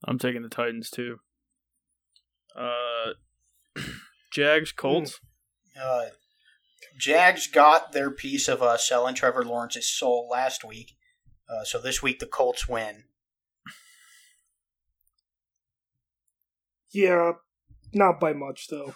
[0.06, 1.20] I'm taking the Titans too.
[2.56, 3.12] Uh,
[4.32, 5.20] Jags Colts.
[5.80, 6.08] Uh,
[7.00, 10.98] Jags got their piece of uh, selling Trevor Lawrence's soul last week,
[11.50, 13.06] uh, so this week the Colts win.
[16.92, 17.34] Yeah,
[17.94, 18.96] not by much though.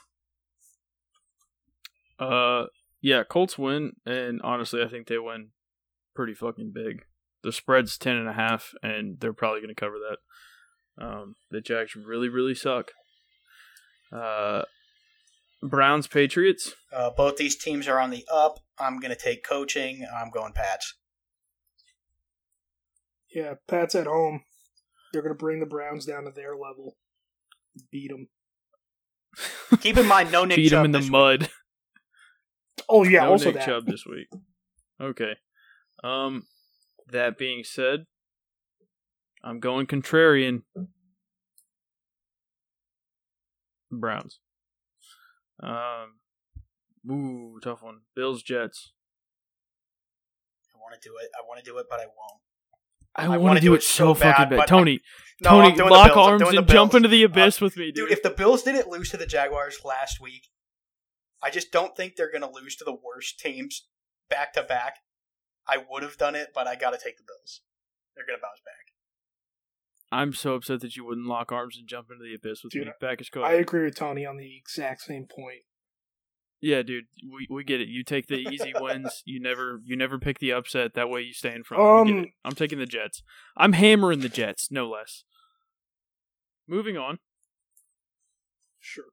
[2.20, 2.66] Uh,
[3.02, 5.50] yeah, Colts win, and honestly, I think they win
[6.16, 7.04] pretty fucking big.
[7.44, 11.06] The spread's ten and a half, and they're probably going to cover that.
[11.06, 12.92] Um, the Jags really, really suck.
[14.12, 14.64] Uh,
[15.62, 16.74] Browns Patriots.
[16.94, 18.60] Uh, both these teams are on the up.
[18.80, 20.06] I'm going to take coaching.
[20.16, 20.96] I'm going Pats.
[23.34, 24.44] Yeah, Pat's at home.
[25.12, 26.98] They're gonna bring the Browns down to their level.
[27.92, 28.28] Beat them.
[29.82, 31.12] Keep in mind, no Nick Beat Chubb them in the week.
[31.12, 31.50] mud.
[32.90, 33.66] Oh yeah, no also Nick that.
[33.66, 34.28] Chubb this week.
[35.02, 35.34] Okay.
[36.04, 36.44] Um,
[37.12, 38.06] that being said,
[39.44, 40.64] I'm going contrarian.
[43.92, 44.40] Browns.
[45.64, 46.20] Um,
[47.10, 48.00] ooh, tough one.
[48.16, 48.92] Bills Jets.
[50.74, 51.30] I want to do it.
[51.36, 52.42] I want to do it, but I won't.
[53.18, 54.68] I, I want wanna do do it it so so bad, fucking bad.
[54.68, 55.00] Tony,
[55.42, 58.10] No, Tony, I'm doing the lock arms and jump into the abyss with me, Dude,
[58.10, 58.12] dude.
[58.12, 60.50] if the Bills didn't lose to the Jaguars last week,
[61.42, 63.88] I just don't think they're going to lose to the worst teams
[64.30, 64.98] back to back.
[65.68, 67.62] I would have done it, but I got to take the Bills.
[68.16, 68.94] They're going to bounce back.
[70.12, 72.88] I'm so upset that you wouldn't lock arms and jump into the abyss with Dude,
[72.88, 72.94] me.
[73.02, 75.64] Backus I agree with Tony on the exact same point.
[76.62, 77.90] Yeah, dude, we, we get it.
[77.90, 79.22] You take the easy wins.
[79.26, 80.94] You never you never pick the upset.
[80.94, 81.84] That way you stay in front.
[82.10, 82.26] Um.
[82.46, 83.24] I'm taking the Jets.
[83.58, 85.24] I'm hammering the Jets, no less.
[86.68, 87.20] Moving on
[88.80, 89.06] Sure.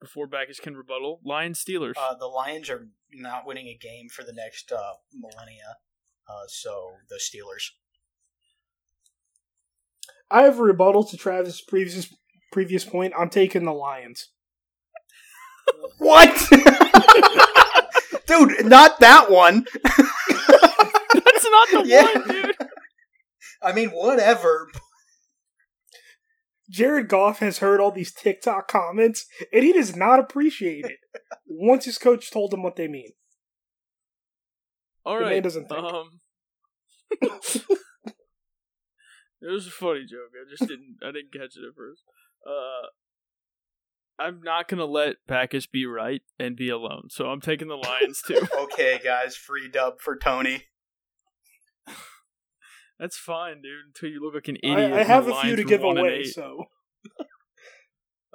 [0.00, 1.20] Before Backus can rebuttal.
[1.24, 1.94] Lions Steelers.
[1.96, 5.76] Uh, the Lions are not winning a game for the next uh, millennia,
[6.28, 7.70] uh, so the Steelers.
[10.30, 12.14] I have a rebuttal to Travis' previous
[12.52, 13.12] previous point.
[13.18, 14.28] I'm taking the Lions.
[15.98, 16.34] What?
[18.26, 19.64] Dude, not that one.
[19.84, 22.04] That's not the Yeah.
[22.04, 22.56] one, dude.
[23.62, 24.70] I mean, whatever.
[26.68, 30.98] Jared Goff has heard all these TikTok comments, and he does not appreciate it.
[31.46, 33.12] Once his coach told him what they mean.
[35.04, 35.84] All The man doesn't think.
[35.84, 36.20] Um,
[37.22, 37.62] it
[39.40, 40.32] was a funny joke.
[40.34, 40.98] I just didn't.
[41.02, 42.02] I didn't catch it at first.
[42.46, 42.88] Uh,
[44.18, 48.20] I'm not gonna let Backus be right and be alone, so I'm taking the Lions
[48.26, 48.46] too.
[48.58, 50.64] Okay, guys, free dub for Tony.
[52.98, 53.86] That's fine, dude.
[53.86, 54.78] Until you look like an idiot.
[54.92, 56.64] I and have a few to give away, so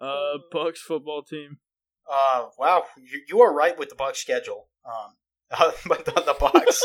[0.04, 1.60] Uh, Bucs football team.
[2.12, 4.68] Uh, wow, you, you are right with the Bucs schedule.
[4.86, 5.14] Um,
[5.86, 6.82] but the, the Bucs.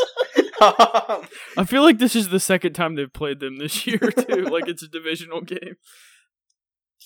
[1.09, 1.27] um,
[1.57, 4.45] I feel like this is the second time they've played them this year too.
[4.45, 5.75] like it's a divisional game.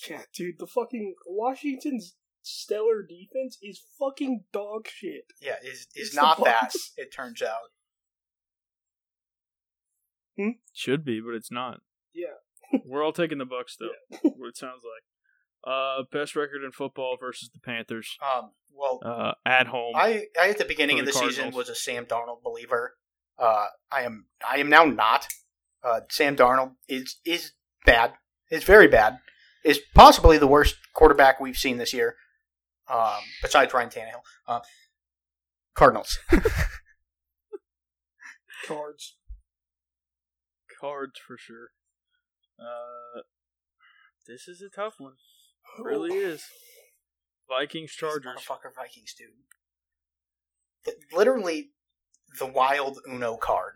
[0.08, 5.24] yeah, dude, the fucking Washington's stellar defense is fucking dog shit.
[5.40, 6.72] yeah, is is It's not that.
[6.96, 7.70] It turns out.
[10.72, 11.80] Should be, but it's not.
[12.12, 12.78] Yeah.
[12.84, 13.90] We're all taking the Bucs though.
[14.36, 15.02] what it sounds like.
[15.66, 18.18] Uh, best record in football versus the Panthers.
[18.22, 19.94] Um, well, Uh, at home.
[19.96, 22.96] I, I at the beginning of the the season was a Sam Darnold believer.
[23.38, 25.26] Uh, I am I am now not.
[25.82, 27.52] Uh, Sam Darnold is is
[27.86, 28.12] bad.
[28.50, 29.18] Is very bad.
[29.64, 32.16] Is possibly the worst quarterback we've seen this year.
[32.88, 34.22] Um, besides Ryan Tannehill.
[34.46, 34.60] Uh,
[35.74, 36.18] Cardinals.
[38.66, 39.16] Cards.
[40.84, 41.68] Cards for sure.
[42.60, 43.22] Uh,
[44.26, 45.14] this is a tough one.
[45.78, 46.44] It really is.
[47.48, 48.36] Vikings Chargers.
[48.38, 49.28] Motherfucker Vikings, dude.
[50.84, 51.70] Th- Literally
[52.38, 53.74] the wild Uno card.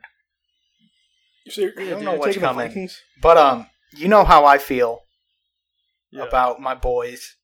[1.49, 2.69] So you're, I don't you're know what's coming.
[2.69, 3.01] Vikings?
[3.23, 5.01] But um, you know how I feel
[6.11, 6.25] Yeah.
[6.25, 7.37] about my boys,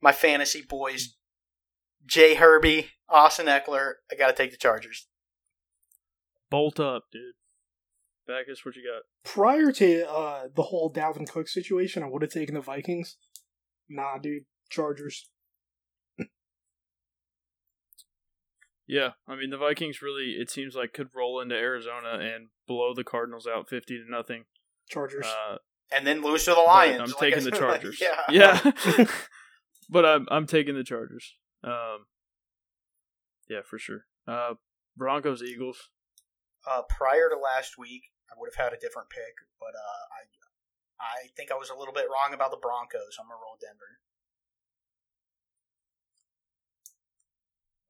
[0.00, 1.14] my fantasy boys,
[2.06, 3.94] Jay Herbie, Austin Ekeler.
[4.10, 5.08] I got to take the Chargers.
[6.50, 7.34] Bolt up, dude.
[8.28, 9.02] Backus, what you got?
[9.24, 13.16] Prior to uh, the whole Dalvin Cook situation, I would have taken the Vikings.
[13.88, 15.28] Nah, dude, Chargers.
[18.86, 22.94] Yeah, I mean the Vikings really it seems like could roll into Arizona and blow
[22.94, 24.44] the Cardinals out fifty to nothing.
[24.88, 25.26] Chargers.
[25.26, 25.56] Uh,
[25.94, 27.00] And then lose to the but Lions.
[27.00, 28.00] I'm like taking I the said, like, Chargers.
[28.30, 28.62] yeah.
[28.96, 29.04] yeah.
[29.90, 31.34] but I'm I'm taking the Chargers.
[31.62, 32.06] Um,
[33.50, 34.06] yeah, for sure.
[34.26, 34.54] Uh,
[34.96, 35.90] Broncos Eagles.
[36.68, 40.28] Uh, prior to last week, I would have had a different pick, but uh, I
[41.00, 43.16] I think I was a little bit wrong about the Broncos.
[43.18, 43.98] I'm gonna roll Denver.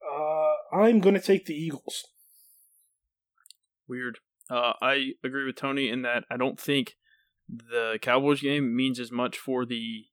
[0.01, 2.05] Uh, I'm gonna take the Eagles.
[3.87, 4.19] Weird.
[4.49, 6.95] Uh, I agree with Tony in that I don't think
[7.49, 10.05] the Cowboys game means as much for the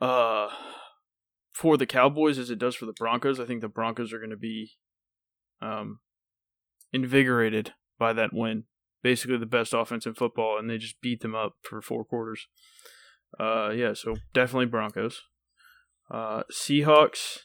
[0.00, 0.48] uh
[1.52, 3.38] for the Cowboys as it does for the Broncos.
[3.38, 4.72] I think the Broncos are going to be
[5.60, 6.00] um
[6.92, 8.64] invigorated by that win.
[9.02, 12.46] Basically the best offense in football and they just beat them up for four quarters.
[13.38, 15.22] Uh yeah, so definitely Broncos.
[16.10, 17.38] Uh Seahawks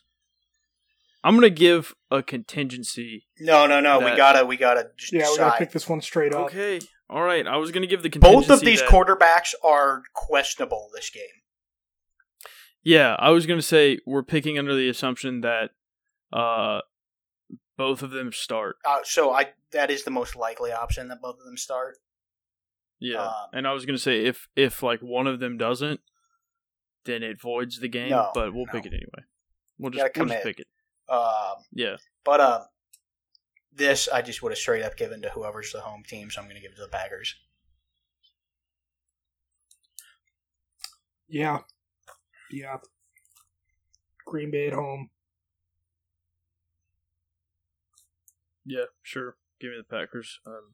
[1.23, 3.97] I'm going to give a contingency No, no, no.
[3.99, 6.45] we gotta, we gotta just Yeah, we're gonna pick this one straight up.
[6.45, 6.79] Okay.
[7.09, 7.47] All right.
[7.47, 11.09] I was going to give the contingency Both of these that- quarterbacks are questionable this
[11.09, 11.23] game.
[12.83, 15.71] Yeah, I was going to say we're picking under the assumption that
[16.31, 16.81] uh
[17.77, 18.77] both of them start.
[18.85, 21.97] Uh, so I that is the most likely option that both of them start.
[22.99, 23.25] Yeah.
[23.25, 25.99] Um, and I was going to say if if like one of them doesn't
[27.05, 28.71] then it voids the game, No, but we'll no.
[28.71, 29.27] pick it anyway.
[29.77, 30.67] We'll just, we'll just pick it.
[31.07, 31.97] Um, Yeah.
[32.23, 32.61] but um,
[33.71, 36.47] this I just would have straight up given to whoever's the home team, so I'm
[36.47, 37.35] going to give it to the Packers.
[41.27, 41.59] Yeah,
[42.51, 42.77] yeah.
[44.25, 45.09] Green Bay at home.
[48.65, 49.37] Yeah, sure.
[49.59, 50.39] Give me the Packers.
[50.45, 50.73] Um,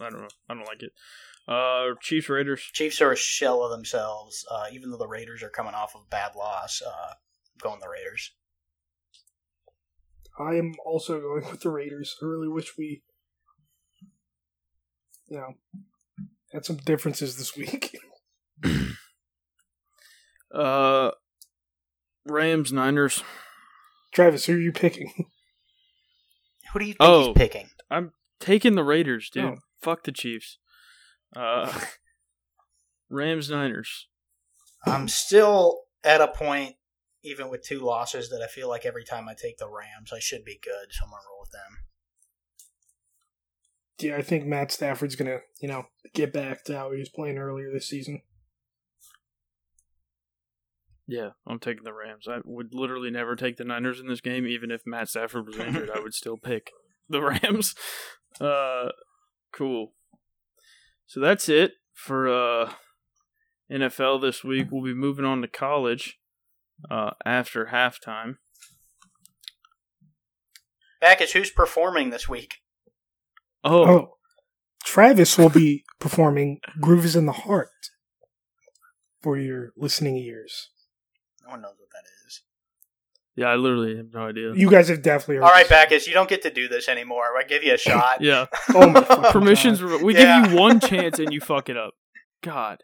[0.00, 0.28] I don't know.
[0.48, 0.92] I don't like it.
[1.46, 2.60] Uh, Chiefs Raiders.
[2.60, 4.44] Chiefs are a shell of themselves.
[4.50, 7.16] Uh, even though the Raiders are coming off of a bad loss, uh, I'm
[7.60, 8.32] going the Raiders.
[10.38, 12.16] I am also going with the Raiders.
[12.20, 13.02] I really wish we,
[15.28, 15.54] you know,
[16.52, 17.96] had some differences this week.
[20.54, 21.10] Uh,
[22.26, 23.24] Rams Niners.
[24.14, 25.26] Travis, who are you picking?
[26.74, 27.26] Who do you think Oh.
[27.28, 27.70] he's picking?
[27.90, 29.44] I'm taking the Raiders, dude.
[29.44, 29.56] Oh.
[29.80, 30.58] Fuck the Chiefs.
[31.34, 31.72] Uh,
[33.08, 34.08] Rams Niners.
[34.84, 36.74] I'm still at a point,
[37.22, 40.18] even with two losses, that I feel like every time I take the Rams, I
[40.18, 40.88] should be good.
[40.90, 41.78] So I'm gonna roll with them.
[44.00, 47.38] Yeah, I think Matt Stafford's gonna, you know, get back to how he was playing
[47.38, 48.22] earlier this season.
[51.06, 52.26] Yeah, I'm taking the Rams.
[52.28, 55.58] I would literally never take the Niners in this game, even if Matt Stafford was
[55.58, 55.90] injured.
[55.94, 56.70] I would still pick
[57.08, 57.74] the Rams.
[58.40, 58.88] Uh,
[59.52, 59.92] cool.
[61.06, 62.72] So that's it for uh
[63.70, 64.68] NFL this week.
[64.70, 66.18] We'll be moving on to college
[66.90, 68.36] uh after halftime.
[71.00, 72.56] Backus who's performing this week?
[73.62, 74.08] Oh, Oh,
[74.84, 77.68] Travis will be performing "Groove Is in the Heart"
[79.22, 80.70] for your listening ears.
[81.44, 82.42] No one knows what that is.
[83.36, 84.54] yeah, I literally have no idea.
[84.54, 85.44] You guys have definitely heard.
[85.44, 85.70] All right, this.
[85.70, 87.24] Backus, you don't get to do this anymore.
[87.38, 88.16] I give you a shot.
[88.20, 89.80] Yeah, Oh my permissions.
[89.80, 90.02] God.
[90.02, 90.42] We Yeah.
[90.44, 91.94] give you one chance and you fuck it up.
[92.42, 92.82] God.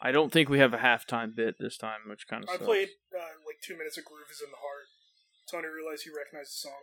[0.00, 2.64] I don't think we have a halftime bit this time, which kind of I sucks.
[2.64, 4.86] played uh, like two minutes of "Groove Is in the Heart."
[5.50, 6.82] Tony realized he recognized the song.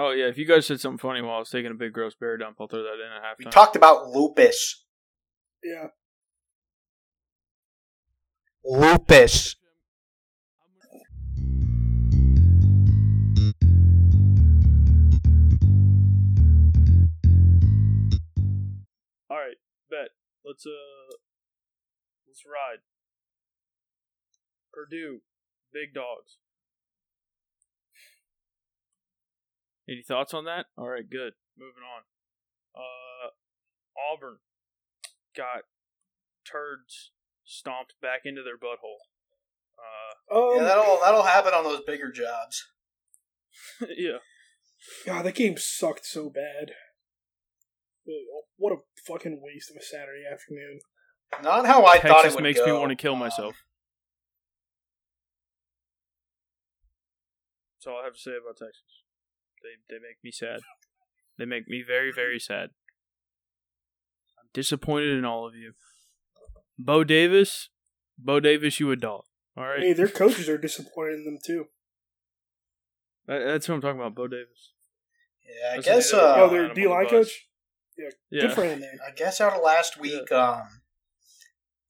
[0.00, 2.14] Oh yeah, if you guys said something funny while I was taking a big gross
[2.14, 3.50] bear dump, I'll throw that in at We halftime.
[3.50, 4.84] talked about lupus.
[5.64, 5.88] Yeah,
[8.64, 9.56] Lupus.
[19.30, 19.56] All right,
[19.90, 20.10] bet.
[20.44, 21.16] Let's uh,
[22.26, 22.80] let's ride.
[24.72, 25.20] Purdue,
[25.72, 26.38] big dogs.
[29.88, 30.66] Any thoughts on that?
[30.76, 31.32] All right, good.
[31.56, 32.02] Moving on.
[32.74, 33.30] Uh,
[34.12, 34.38] Auburn
[35.36, 35.62] got
[36.44, 37.10] turds
[37.44, 39.00] stomped back into their butthole.
[39.78, 42.66] Uh, um, Yeah, that'll that'll happen on those bigger jobs.
[43.96, 44.18] yeah.
[45.06, 46.72] God, that game sucked so bad.
[48.56, 48.76] What a
[49.06, 50.80] fucking waste of a Saturday afternoon.
[51.42, 53.56] Not how I thought it would makes me want to kill Um, myself.
[57.76, 59.02] That's all I have to say about Texas.
[59.62, 60.60] They they make me sad.
[61.38, 62.70] They make me very very sad.
[64.38, 65.72] I'm disappointed in all of you.
[66.78, 67.70] Bo Davis,
[68.18, 69.24] Bo Davis, you a dog.
[69.56, 71.66] All right, Hey, their coaches are disappointed in them too.
[73.26, 74.14] That- that's what I'm talking about.
[74.14, 74.72] Bo Davis.
[75.44, 76.12] Yeah, I That's guess.
[76.12, 76.30] what they did.
[76.30, 77.46] Uh, oh, their D line coach.
[78.30, 78.98] Yeah, Good for him, man.
[79.04, 80.82] I guess out of last week, um,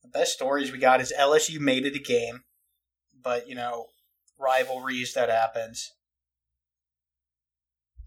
[0.01, 2.43] the best stories we got is LSU made it a game,
[3.21, 3.87] but you know,
[4.39, 5.91] rivalries that happens.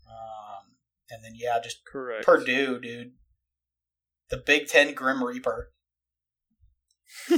[0.08, 0.74] Um,
[1.12, 2.24] and then yeah, just correct.
[2.24, 3.12] Purdue, dude,
[4.30, 5.70] the Big Ten Grim Reaper.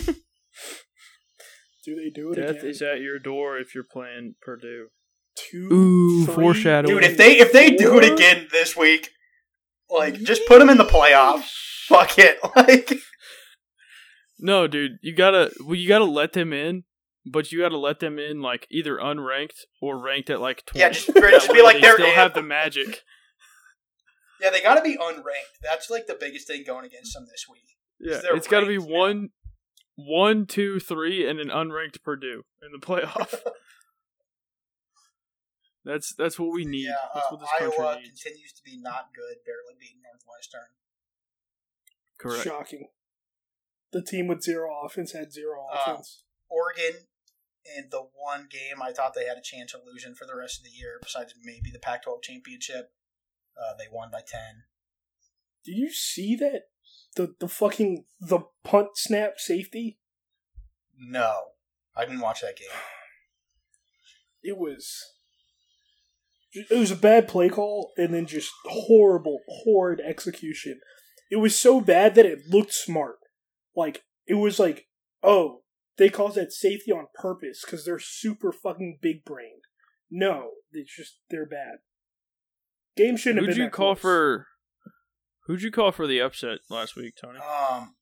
[1.85, 2.66] Do they do it Death again?
[2.66, 4.87] is at your door if you're playing Purdue.
[5.37, 6.95] Two, Ooh, three, foreshadowing.
[6.97, 9.11] Dude, if they if they do it again this week,
[9.91, 11.51] like just put them in the playoffs.
[11.87, 12.95] Fuck it, like
[14.39, 16.85] No, dude, you gotta well, you gotta let them in,
[17.31, 20.81] but you gotta let them in like either unranked or ranked at like twenty.
[20.81, 22.14] Yeah, just- just be like they they're still in.
[22.14, 23.03] have the magic.
[24.41, 25.61] Yeah, they got to be unranked.
[25.62, 27.76] That's like the biggest thing going against them this week.
[28.01, 29.30] Yeah, it's gotta be one,
[29.97, 33.35] one, two, three, and an unranked Purdue in the playoff.
[35.85, 36.87] that's that's what we need.
[36.87, 38.22] Yeah, that's uh, what this country Iowa needs.
[38.22, 40.72] continues to be not good, barely beating Northwestern.
[42.18, 42.45] Correct.
[42.45, 42.89] Shocking.
[43.93, 46.24] The team with zero offense had zero Uh, offense.
[46.49, 47.07] Oregon,
[47.76, 50.59] in the one game I thought they had a chance of losing for the rest
[50.59, 52.93] of the year, besides maybe the Pac-12 championship,
[53.59, 54.65] uh, they won by ten.
[55.65, 56.63] Did you see that?
[57.17, 59.99] The the fucking the punt snap safety.
[60.99, 61.41] No,
[61.97, 62.69] I didn't watch that game.
[64.47, 65.03] It was.
[66.53, 70.81] It was a bad play call and then just horrible, horrid execution.
[71.31, 73.17] It was so bad that it looked smart.
[73.75, 74.87] Like it was like,
[75.23, 75.63] oh,
[75.97, 79.63] they caused that safety on purpose because they're super fucking big brained.
[80.11, 81.79] No, it's just they're bad.
[82.97, 83.63] Game shouldn't have Who'd been.
[83.65, 84.01] you that call close.
[84.03, 84.47] for?
[85.47, 87.39] Who'd you call for the upset last week, Tony?
[87.39, 87.95] Um,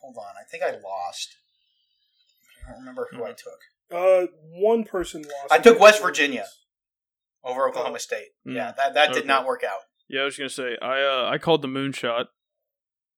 [0.00, 0.34] hold on.
[0.40, 1.36] I think I lost.
[2.66, 3.34] I don't remember who I Hmm.
[3.36, 5.52] took Uh, one person lost.
[5.52, 6.46] I took West Virginia.
[7.42, 7.98] over Oklahoma Oh.
[7.98, 8.28] State.
[8.46, 8.54] Mm.
[8.54, 9.80] Yeah, that that did not work out.
[10.08, 12.26] Yeah, I was gonna say I uh, I called the moonshot,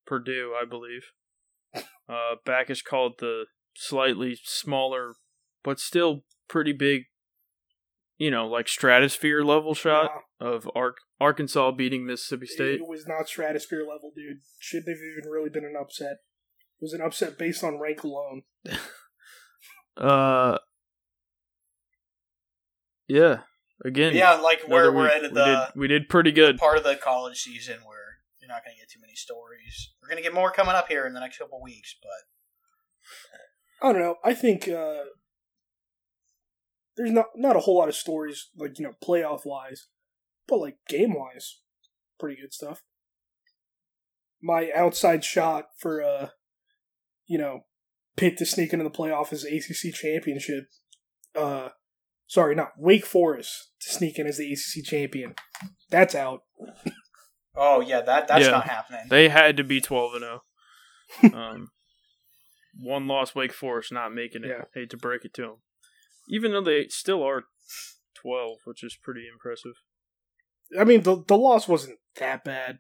[0.05, 1.13] Purdue, I believe.
[2.09, 3.47] Uh, Backus called the
[3.77, 5.15] slightly smaller,
[5.63, 7.05] but still pretty big.
[8.19, 10.11] You know, like stratosphere level shot
[10.41, 12.81] Nah, of Ark Arkansas beating Mississippi State.
[12.81, 14.39] It was not stratosphere level, dude.
[14.59, 16.13] Shouldn't have even really been an upset.
[16.79, 18.43] It was an upset based on rank alone.
[19.99, 20.59] Uh,
[23.09, 23.41] yeah.
[23.85, 25.13] Again, Yeah, like where we're week.
[25.13, 26.59] at we the did we did pretty good.
[26.59, 29.95] part of the college season where you're not going to get too many stories.
[30.03, 33.93] We're going to get more coming up here in the next couple weeks, but I
[33.93, 34.17] don't know.
[34.25, 35.05] I think uh,
[36.97, 39.89] there's not not a whole lot of stories like you know playoff wise,
[40.49, 41.61] but like game wise,
[42.19, 42.83] pretty good stuff.
[44.43, 46.29] My outside shot for uh,
[47.27, 47.61] you know,
[48.17, 50.69] Pitt to sneak into the playoff is ACC championship.
[51.35, 51.71] Uh,
[52.27, 55.35] sorry, not Wake Forest to sneak in as the ACC champion.
[55.91, 56.43] That's out.
[57.57, 58.53] oh yeah, that that's Yeah.
[58.53, 59.07] not happening.
[59.09, 60.43] They had to be twelve and zero.
[61.35, 61.69] Um,
[62.79, 64.49] one loss, Wake Forest not making it.
[64.49, 64.65] Yeah.
[64.75, 65.57] Hate to break it to them,
[66.29, 67.45] even though they still are
[68.15, 69.75] twelve, which is pretty impressive.
[70.79, 72.79] I mean, the the loss wasn't that bad,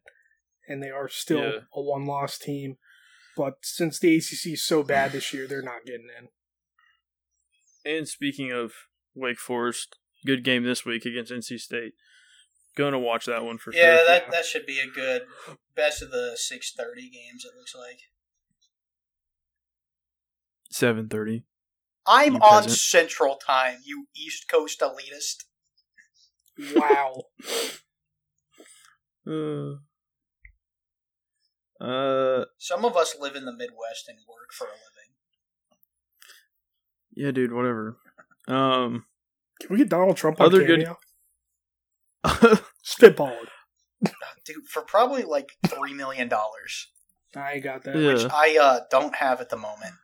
[0.68, 1.58] and they are still Yeah.
[1.74, 2.76] a one loss team.
[3.36, 6.28] But since the ACC is so bad this year, they're not getting in.
[7.84, 8.72] And speaking of
[9.14, 11.92] Wake Forest, good game this week against NC State.
[12.76, 14.06] Going to watch that one for yeah, sure.
[14.06, 15.22] that that should be a good
[15.74, 17.44] best of the six thirty games.
[17.44, 17.98] It looks like
[20.70, 21.44] Seven thirty.
[22.06, 22.78] I'm You on peasant.
[22.80, 23.78] Central Time.
[23.84, 25.44] You East Coast elitist.
[26.74, 27.22] Wow.
[29.28, 29.76] Uh,
[31.84, 35.12] uh, Some of us live in the Midwest and work for a living.
[37.14, 37.52] yeah, dude.
[37.52, 37.96] Whatever.
[38.48, 39.04] Um,
[39.60, 40.98] Can we get Donald Trump on Other good- cameo?
[42.84, 43.46] Spitballing.
[44.44, 46.88] Dude, for probably like three million dollars,
[47.34, 47.96] I got that.
[47.96, 48.28] yeah.
[48.32, 49.94] I uh, don't have at the moment.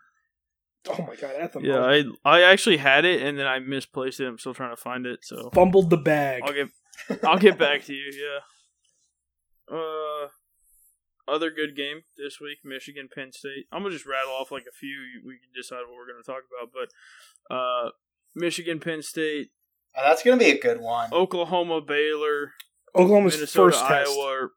[0.88, 1.80] Oh my god, at the Yeah.
[1.84, 4.26] I I actually had it and then I misplaced it.
[4.26, 6.42] I'm still trying to find it, so fumbled the bag.
[6.44, 6.68] I'll get
[7.24, 8.12] I'll get back to you.
[8.12, 9.76] Yeah.
[9.76, 10.28] Uh,
[11.28, 13.66] other good game this week: Michigan, Penn State.
[13.72, 15.22] I'm gonna just rattle off like a few.
[15.24, 17.90] We can decide what we're gonna talk about, but uh,
[18.34, 19.50] Michigan, Penn State,
[19.96, 21.12] Uh, that's gonna be a good one.
[21.12, 22.52] Oklahoma, Baylor,
[22.94, 24.10] Oklahoma's Minnesota, first test.
[24.10, 24.48] Iowa,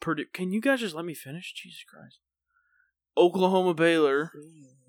[0.00, 0.26] Purdue.
[0.32, 1.54] Can you guys just let me finish?
[1.54, 2.20] Jesus Christ.
[3.16, 4.30] Oklahoma, Baylor,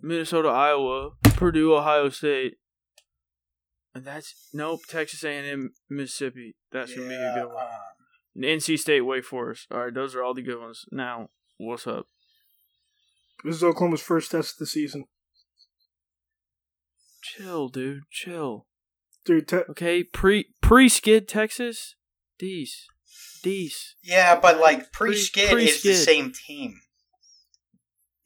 [0.08, 2.56] Minnesota, Iowa, Purdue, Ohio State,
[3.94, 4.82] and that's nope.
[4.88, 6.56] Texas A&M, Mississippi.
[6.72, 7.66] That's gonna be a good one.
[8.36, 9.68] And NC State, Wake Forest.
[9.72, 10.86] All right, those are all the good ones.
[10.92, 12.06] Now, what's up?
[13.44, 15.06] This is Oklahoma's first test of the season.
[17.22, 18.04] Chill, dude.
[18.12, 18.66] Chill.
[19.26, 21.96] Dude, te- Okay, pre pre skid Texas.
[22.40, 22.86] These,
[23.44, 23.96] these.
[24.04, 26.80] yeah, but like Pre- pre-skid is the same team.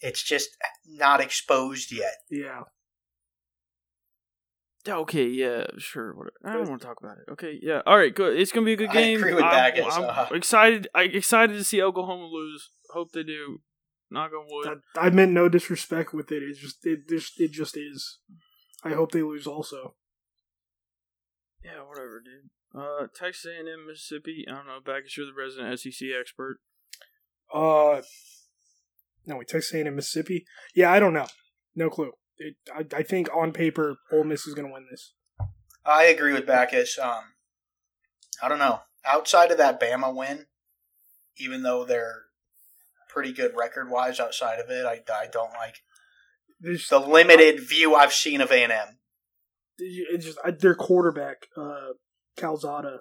[0.01, 0.49] It's just
[0.87, 2.15] not exposed yet.
[2.29, 2.63] yeah.
[4.87, 6.15] Okay, yeah, sure.
[6.15, 6.33] Whatever.
[6.43, 7.31] I don't want to talk about it.
[7.33, 7.81] Okay, yeah.
[7.85, 8.35] All right, good.
[8.39, 9.19] It's gonna be a good I game.
[9.19, 10.35] agree with I'm, Baggins, I'm uh.
[10.35, 10.87] excited.
[10.95, 12.69] I excited to see Oklahoma lose.
[12.89, 13.61] Hope they do.
[14.09, 14.81] Knock on wood.
[14.97, 16.41] I, I meant no disrespect with it.
[16.41, 18.17] It's just it just it just is.
[18.83, 19.93] I hope they lose also.
[21.63, 22.49] Yeah, whatever, dude.
[22.73, 24.45] Uh, Texas A&M, Mississippi.
[24.49, 24.79] I don't know.
[24.83, 26.57] Baggins, you're the resident SEC expert.
[27.53, 28.01] Uh,
[29.31, 30.45] no, wait, Texas A&M, Mississippi.
[30.75, 31.27] Yeah, I don't know.
[31.73, 32.11] No clue.
[32.37, 35.13] It, I, I think on paper, Ole Miss is going to win this.
[35.85, 36.99] I agree with Backus.
[36.99, 37.23] Um,
[38.43, 38.81] I don't know.
[39.05, 40.47] Outside of that Bama win,
[41.37, 42.23] even though they're
[43.09, 45.77] pretty good record wise, outside of it, I, I don't like
[46.59, 48.99] There's, the limited view I've seen of A and M.
[49.79, 51.93] it's just I, their quarterback, uh,
[52.37, 52.99] Calzada.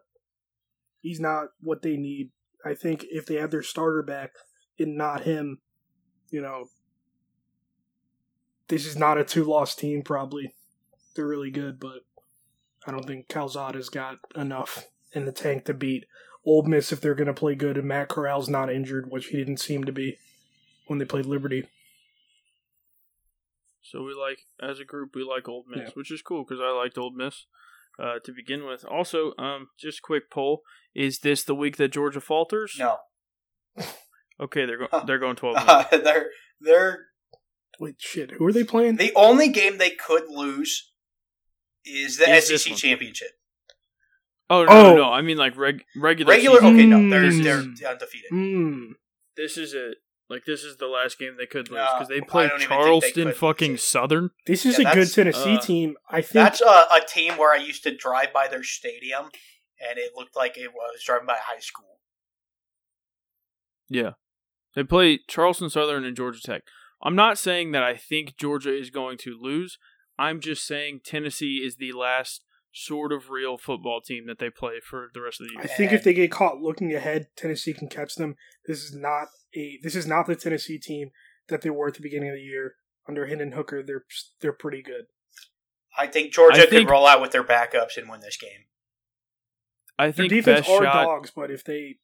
[1.01, 2.31] He's not what they need.
[2.65, 4.31] I think if they had their starter back
[4.79, 5.59] and not him,
[6.31, 6.67] you know,
[8.69, 10.03] this is not a two-loss team.
[10.03, 10.55] Probably,
[11.15, 12.05] they're really good, but
[12.87, 16.07] I don't think Calzada's got enough in the tank to beat
[16.47, 17.77] Ole Miss if they're going to play good.
[17.77, 20.19] And Matt Corral's not injured, which he didn't seem to be
[20.87, 21.67] when they played Liberty.
[23.83, 25.91] So we like, as a group, we like Ole Miss, Yeah.
[25.95, 27.47] which is cool because I liked Ole Miss
[27.99, 28.85] uh, to begin with.
[28.85, 30.63] Also, um, just quick poll:
[30.95, 32.77] Is this the week that Georgia falters?
[32.79, 32.99] No,
[34.41, 35.07] Okay, they're going.
[35.07, 35.57] They're going twelve.
[35.59, 36.31] and uh, they're
[36.61, 37.07] they're
[37.79, 38.97] Wait, shit, who are they playing?
[38.97, 40.93] the only game they could lose
[41.85, 42.79] is the Is this SEC one.
[42.79, 43.29] championship.
[44.51, 44.83] Oh no, Oh.
[44.83, 46.33] no, no, I mean like reg- regular.
[46.33, 46.61] Regular.
[46.61, 46.75] season.
[46.77, 47.79] Okay, no, they're Mm.
[47.79, 48.31] they're undefeated.
[48.31, 48.93] Hmm.
[49.37, 49.99] This is it.
[50.29, 52.69] Like this is the last game they could lose No, because they play don't even
[52.69, 53.81] think they Charleston could fucking it.
[53.81, 54.31] Southern.
[54.47, 55.97] This is Yeah, a good that's, Tennessee uh, team.
[56.09, 59.25] I think That's a, a team where I used to drive by their stadium,
[59.81, 61.99] and it looked like it was driving by high school.
[63.89, 64.11] Yeah,
[64.75, 66.63] they play Charleston Southern and Georgia Tech.
[67.03, 69.79] I'm not saying that I think Georgia is going to lose.
[70.19, 74.75] I'm just saying Tennessee is the last sort of real football team that they play
[74.85, 75.63] for the rest of the year.
[75.65, 78.37] I think if they get caught looking ahead, Tennessee can catch them.
[78.67, 81.11] This is not a this is not the Tennessee team
[81.49, 82.75] that they were at the beginning of the year
[83.09, 83.83] under Hendon Hooker.
[83.83, 84.05] They're
[84.41, 85.07] they're pretty good.
[85.99, 88.67] I think Georgia I could think- roll out with their backups and win this game.
[89.99, 91.97] I think Their think defense best are shot, dogs, but if they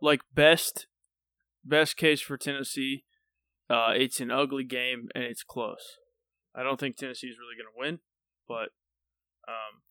[0.00, 0.86] like best
[1.64, 3.04] best case for Tennessee,
[3.68, 5.98] uh, it's an ugly game and it's close.
[6.54, 7.98] I don't think Tennessee's really going to win,
[8.48, 8.70] but
[9.48, 9.82] um,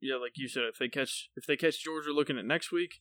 [0.00, 3.00] yeah, like you said, if they catch if they catch Georgia looking at next week,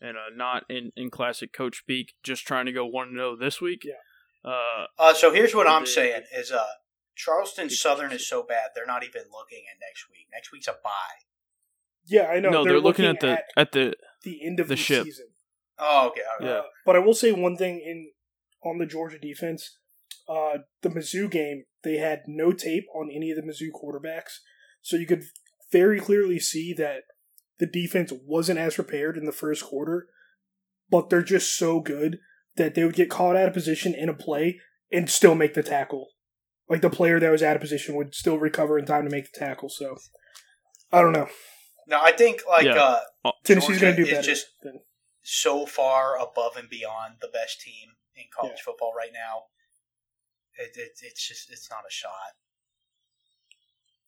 [0.00, 3.60] and uh, not in, in classic coach speak, just trying to go one zero this
[3.60, 3.84] week.
[3.84, 4.50] Yeah.
[4.50, 6.64] Uh, Uh, so here's what I'm They- saying: is uh,
[7.16, 10.26] Charleston Southern is so bad they're not even looking at next week.
[10.32, 10.90] Next week's a bye.
[12.06, 14.80] yeah, I know no, they're, looking, at the at the the end of the the,
[14.80, 15.04] ship.
[15.04, 15.26] season.
[15.78, 16.20] Oh, okay.
[16.20, 16.54] all right.
[16.54, 16.58] Yeah.
[16.60, 18.10] Uh, but I will say one thing in
[18.62, 19.78] on the Georgia defense,
[20.28, 24.38] uh, the Mizzou game, they had no tape on any of the Mizzou quarterbacks,
[24.80, 25.24] so you could
[25.72, 27.02] very clearly see that
[27.58, 30.06] the defense wasn't as prepared in the first quarter.
[30.90, 32.18] But they're just so good
[32.56, 34.60] that they would get caught out of position in a play
[34.92, 36.08] and still make the tackle.
[36.68, 39.24] Like the player that was out of position would still recover in time to make
[39.32, 39.68] the tackle.
[39.68, 39.96] So
[40.92, 41.28] I don't know.
[41.88, 42.98] No, I think like Yeah.
[43.24, 44.22] uh, Tennessee's going to do better.
[44.22, 44.80] just than-
[45.24, 48.62] so far above and beyond the best team in college Yeah.
[48.64, 49.46] football right now.
[50.56, 52.36] It, it, it's just it's not a shot.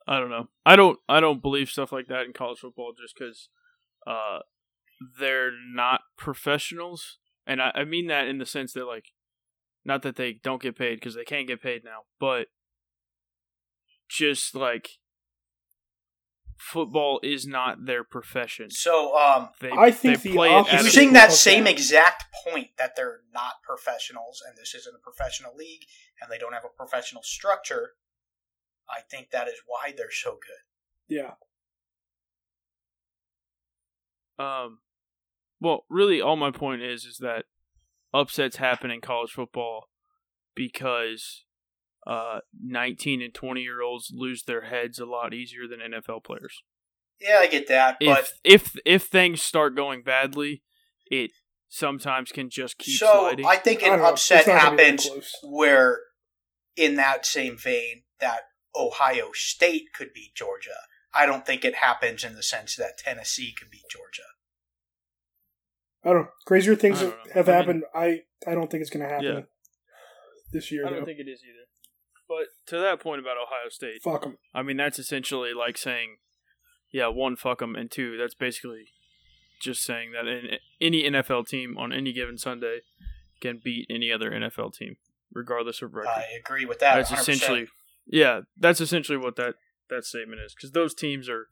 [0.06, 0.48] I don't know.
[0.64, 3.48] I don't I don't believe stuff like that in college football just because
[4.06, 4.40] uh,
[5.18, 9.06] they're not professionals, and I, I mean that in the sense that like,
[9.84, 12.48] not that they don't get paid because they can't get paid now, but
[14.08, 14.90] just like
[16.56, 18.70] football is not their profession.
[18.70, 22.24] So um, They, I think they the play it opposite using that of same exact
[22.44, 25.82] point that they're not professionals and this isn't a professional league
[26.20, 27.92] and they don't have a professional structure,
[28.88, 31.14] I think that is why they're so good.
[31.14, 31.32] yeah.
[34.38, 34.80] Um,
[35.60, 37.46] well, really, all my point is is that
[38.12, 39.88] upsets happen in college football
[40.54, 41.45] because
[42.06, 46.62] uh, 19 and 20 year olds lose their heads a lot easier than NFL players.
[47.20, 50.62] Yeah, I get that, but If if if things start going badly,
[51.10, 51.30] it
[51.68, 53.46] sometimes can just keep so sliding.
[53.46, 54.06] I think I an know.
[54.10, 55.98] upset It's not gonna be that happens where,
[56.76, 58.40] in that same vein, that
[58.74, 60.76] Ohio State could beat Georgia.
[61.14, 64.28] I don't think it happens in the sense that Tennessee could beat Georgia.
[66.04, 66.28] I don't know.
[66.46, 67.82] Crazier things I don't have I mean- happened.
[67.94, 69.40] I I don't think it's going to happen Yeah.
[70.52, 70.86] this year.
[70.86, 71.04] I don't though.
[71.06, 71.65] think it is either.
[72.28, 74.38] But to that point about Ohio State, Fuck them.
[74.54, 76.16] I mean, that's essentially like saying,
[76.90, 78.86] yeah, one, fuck them, and two, that's basically
[79.60, 82.80] just saying that in, any NFL team on any given Sunday
[83.40, 84.96] can beat any other NFL team,
[85.32, 86.08] regardless of record.
[86.08, 86.96] I agree with that.
[86.96, 87.18] that's 100%.
[87.20, 87.68] essentially,
[88.06, 89.54] yeah, that's essentially what that,
[89.88, 91.48] that statement is, because those teams are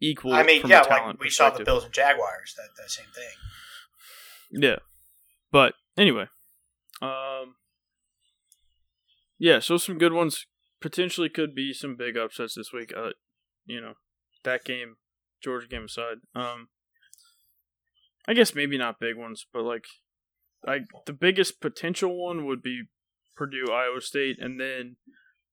[0.00, 0.32] equal.
[0.32, 1.64] I mean, from yeah, a like we saw the.
[1.64, 2.54] Bills and Jaguars.
[2.56, 4.62] That that same thing.
[4.62, 4.76] Yeah.
[5.50, 6.26] But anyway,
[7.02, 7.56] um
[9.44, 10.46] yeah, so some good ones
[10.80, 12.94] potentially could be some big upsets this week.
[12.96, 13.10] Uh
[13.66, 13.92] you know,
[14.42, 14.96] that game,
[15.42, 16.16] Georgia game aside.
[16.34, 16.68] Um
[18.26, 19.84] I guess maybe not big ones, but like
[20.66, 22.84] I the biggest potential one would be
[23.36, 24.96] Purdue Iowa State and then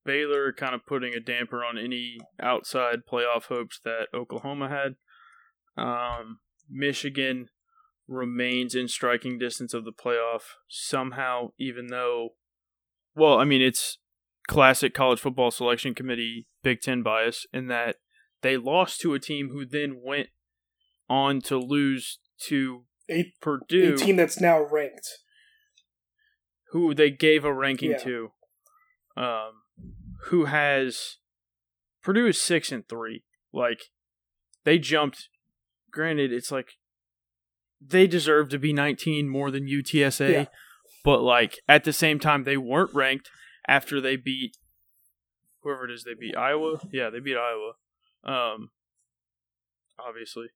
[0.05, 4.95] Baylor kind of putting a damper on any outside playoff hopes that Oklahoma had.
[5.75, 6.39] Um
[6.69, 7.49] Michigan
[8.07, 12.29] remains in striking distance of the playoff somehow, even though,
[13.15, 13.97] well, I mean, it's
[14.47, 17.97] classic college football selection committee Big Ten bias in that
[18.41, 20.29] they lost to a team who then went
[21.09, 25.07] on to lose to A, Purdue, a team that's now ranked.
[26.71, 27.97] who they gave a ranking Yeah.
[27.97, 28.31] to,
[29.17, 29.63] um,
[30.25, 31.17] who has
[32.01, 33.23] Purdue is six and three.
[33.51, 33.81] Like
[34.63, 35.27] they jumped.
[35.91, 36.77] Granted, it's like
[37.81, 40.45] they deserve to be 19 more than UTSA, Yeah.
[41.03, 43.29] But like at the same time, they weren't ranked
[43.67, 44.57] after they beat
[45.61, 46.03] whoever it is.
[46.03, 46.79] They beat Iowa.
[46.91, 47.73] Yeah, they beat Iowa.
[48.23, 48.69] Um,
[49.99, 50.47] obviously,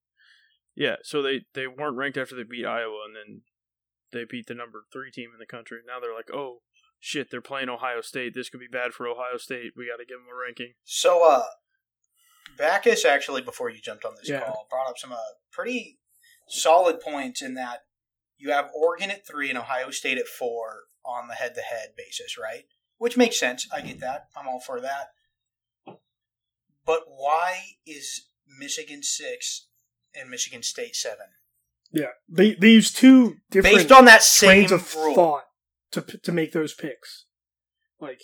[0.76, 0.96] yeah.
[1.04, 3.42] So they they weren't ranked after they beat Iowa, and then
[4.12, 5.80] they beat the number three team in the country.
[5.86, 6.62] Now they're like, oh
[7.00, 8.34] shit, they're playing Ohio State.
[8.34, 9.74] This could be bad for Ohio State.
[9.76, 10.74] We got to give them a ranking.
[10.84, 11.44] So, uh,
[12.58, 14.42] Backus actually, before you jumped on this Yeah.
[14.42, 15.18] call, brought up some uh,
[15.52, 16.00] pretty
[16.48, 17.80] solid points in that
[18.38, 22.66] you have Oregon at three and Ohio State at four on the head-to-head basis, right?
[22.98, 23.68] Which makes sense.
[23.74, 24.28] I get that.
[24.36, 25.10] I'm all for that.
[26.86, 29.68] But why is Michigan six
[30.14, 31.28] and Michigan State seven?
[31.92, 35.46] Yeah, they they use two different Based on that same of rule, thought
[35.92, 37.26] to to make those picks.
[38.00, 38.22] Like,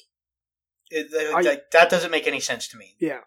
[0.90, 2.96] It- I- that doesn't make any sense to me.
[3.00, 3.22] yeah,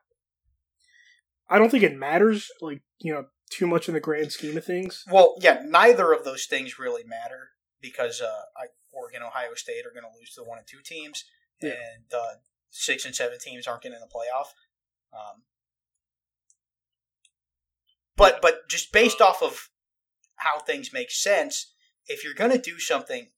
[1.48, 2.50] I don't think it matters.
[2.60, 5.04] Like, you know, too much in the grand scheme of things.
[5.10, 7.50] Well, yeah, neither of those things really matter
[7.80, 10.80] because uh, I, Oregon, Ohio State are going to lose to the one and two
[10.84, 11.24] teams,
[11.60, 11.70] Yeah.
[11.70, 12.34] and uh,
[12.70, 14.48] six and seven teams aren't getting in the playoff.
[15.12, 15.42] Um,
[18.16, 19.68] but but just based off of
[20.36, 21.72] how things make sense,
[22.06, 23.28] if you're going to do something,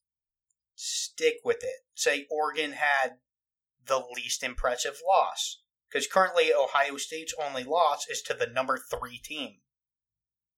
[0.74, 1.84] stick with it.
[1.94, 3.16] Say Oregon had
[3.86, 9.18] the least impressive loss because currently Ohio State's only loss is to the number three
[9.18, 9.56] team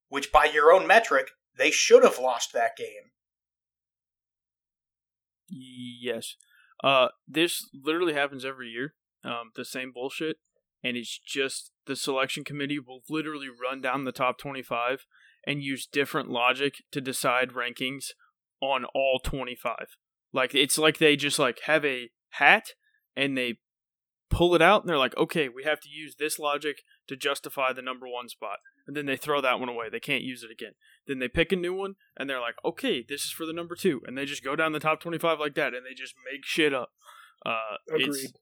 [0.09, 3.11] which by your own metric, they should have lost that game.
[5.49, 6.37] Yes.
[6.85, 8.95] Uh, this literally happens every year.
[9.25, 10.37] Um, the same bullshit,
[10.85, 15.07] and it's just the selection committee will literally run down the top twenty-five
[15.47, 18.11] and use different logic to decide rankings
[18.61, 19.97] on all twenty-five.
[20.33, 22.75] Like it's like they just like have a hat
[23.17, 23.59] and they
[24.31, 27.73] pull it out and they're like, okay, we have to use this logic to justify
[27.73, 29.89] the number one spot, and then they throw that one away.
[29.91, 30.73] They can't use it again.
[31.07, 33.75] Then they pick a new one and they're like, okay, this is for the number
[33.75, 36.45] two, and they just go down the top twenty-five like that, and they just make
[36.45, 36.91] shit up.
[37.45, 38.09] Uh, Agreed.
[38.09, 38.33] it's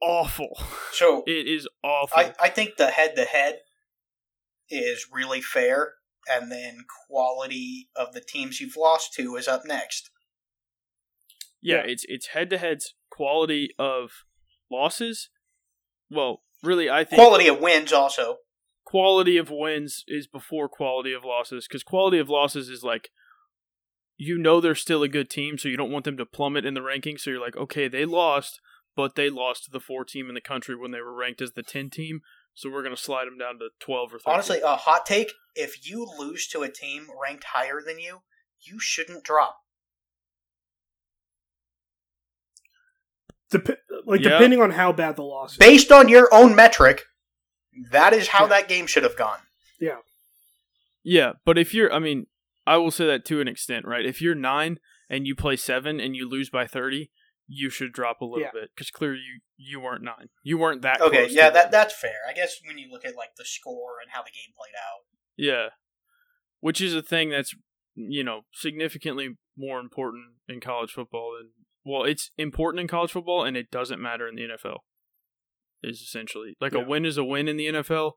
[0.00, 0.58] awful.
[0.92, 2.18] So It is awful.
[2.18, 3.60] I, I think the head to head
[4.68, 5.94] is really fair,
[6.28, 10.10] and then quality of the teams you've lost to is up next.
[11.62, 11.82] yeah, yeah.
[11.92, 14.24] it's it's head to heads quality of
[14.72, 15.28] losses.
[16.10, 18.38] Well, really, I think Quality of wins also.
[18.84, 23.10] quality of wins is before quality of losses because quality of losses is like
[24.18, 26.74] you know they're still a good team so you don't want them to plummet in
[26.74, 28.60] the rankings so you're like okay they lost
[28.94, 31.52] but they lost to the four team in the country when they were ranked as
[31.52, 32.20] the 10 team
[32.54, 35.32] so we're going to slide them down to 12 or 13 Honestly, a hot take
[35.54, 38.18] if you lose to a team ranked higher than you,
[38.60, 39.56] you shouldn't drop.
[43.52, 44.30] Dep- like Yeah.
[44.30, 45.58] depending on how bad the loss is.
[45.58, 47.04] Based on your own metric,
[47.90, 49.38] that is how that game should have gone.
[49.80, 49.98] yeah
[51.04, 52.26] Yeah, but if you're i mean
[52.66, 54.78] i will say that to an extent right if you're 9
[55.10, 57.10] and you play 7 and you lose by 30
[57.48, 58.50] you should drop a little Yeah.
[58.52, 61.54] bit because clearly you you weren't 9 you weren't that Okay, close yeah, them.
[61.54, 62.18] that that's fair.
[62.28, 65.02] I guess when you look at like the score and how the game played out.
[65.36, 65.68] Yeah.
[66.60, 67.54] Which is a thing that's,
[67.94, 71.50] you know, significantly more important in college football than
[71.84, 74.78] well, it's important in college football and it doesn't matter in the NFL.
[75.82, 76.82] Is essentially like Yeah.
[76.82, 78.12] a win is a win in the NFL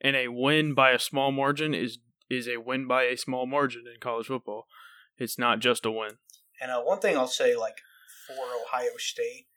[0.00, 1.98] and a win by a small margin is
[2.30, 4.66] is a win by a small margin in college football.
[5.18, 6.18] It's not just a win.
[6.62, 7.78] And uh, one thing I'll say, like
[8.26, 8.36] for
[8.66, 9.48] Ohio State,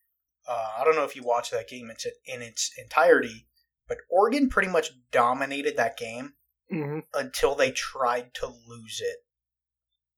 [0.47, 3.47] uh, I don't know if you watched that game in its, in its entirety,
[3.87, 6.33] but Oregon pretty much dominated that game
[6.69, 9.17] hmm until they tried to lose it,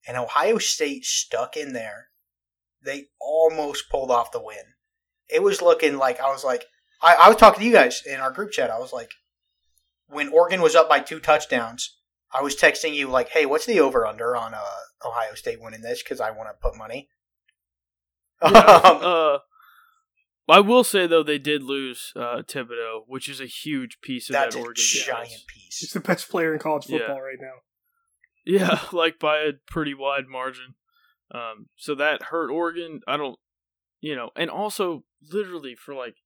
[0.07, 2.09] and Ohio State stuck in there.
[2.85, 4.57] They almost pulled off the win.
[5.29, 6.65] It was looking like I was like
[7.01, 8.69] I, I was talking to you guys in our group chat.
[8.71, 9.11] I was like,
[10.07, 11.97] when Oregon was up by two touchdowns,
[12.31, 14.59] I was texting you like, "Hey, what's the over under on uh,
[15.05, 16.01] Ohio State winning this?
[16.03, 17.09] Because I want to put money."
[18.41, 19.37] Um, uh
[20.47, 24.33] I will say though they did lose uh, Thibodeaux, which is a huge piece of
[24.33, 25.05] that's that a Oregon defense.
[25.07, 25.77] giant piece.
[25.79, 26.99] He's the best player in college Yeah.
[26.99, 27.53] football right now.
[28.45, 30.75] Yeah, like by a pretty wide margin.
[31.34, 33.02] Um, so that hurt Oregon.
[33.07, 33.38] I don't,
[34.02, 36.18] you know, and also literally for like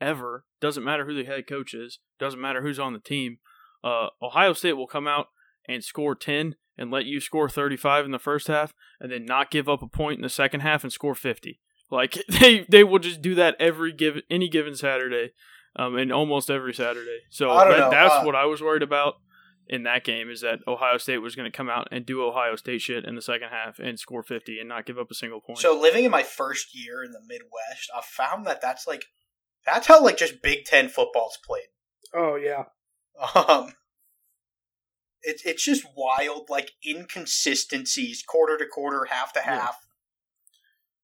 [0.00, 3.38] ever doesn't matter who the head coach is, doesn't matter who's on the team.
[3.84, 5.28] Uh, Ohio State will come out
[5.68, 9.24] and score ten and let you score thirty five in the first half, and then
[9.24, 11.60] not give up a point in the second half and score fifty.
[11.90, 15.32] Like they they will just do that every given any given Saturday,
[15.76, 17.20] um, and almost every Saturday.
[17.30, 19.16] So that, that's uh, what I was worried about
[19.68, 22.56] in that game is that Ohio State was going to come out and do Ohio
[22.56, 25.40] State shit in the second half and score 50 and not give up a single
[25.40, 25.58] point.
[25.58, 29.04] So living in my first year in the Midwest, I found that that's like
[29.64, 31.66] that's how like just Big Ten football's played.
[32.14, 32.64] Oh yeah,
[33.34, 33.72] Um,
[35.22, 39.60] it's it's just wild, like inconsistencies, quarter to quarter, half to Yeah.
[39.60, 39.76] half.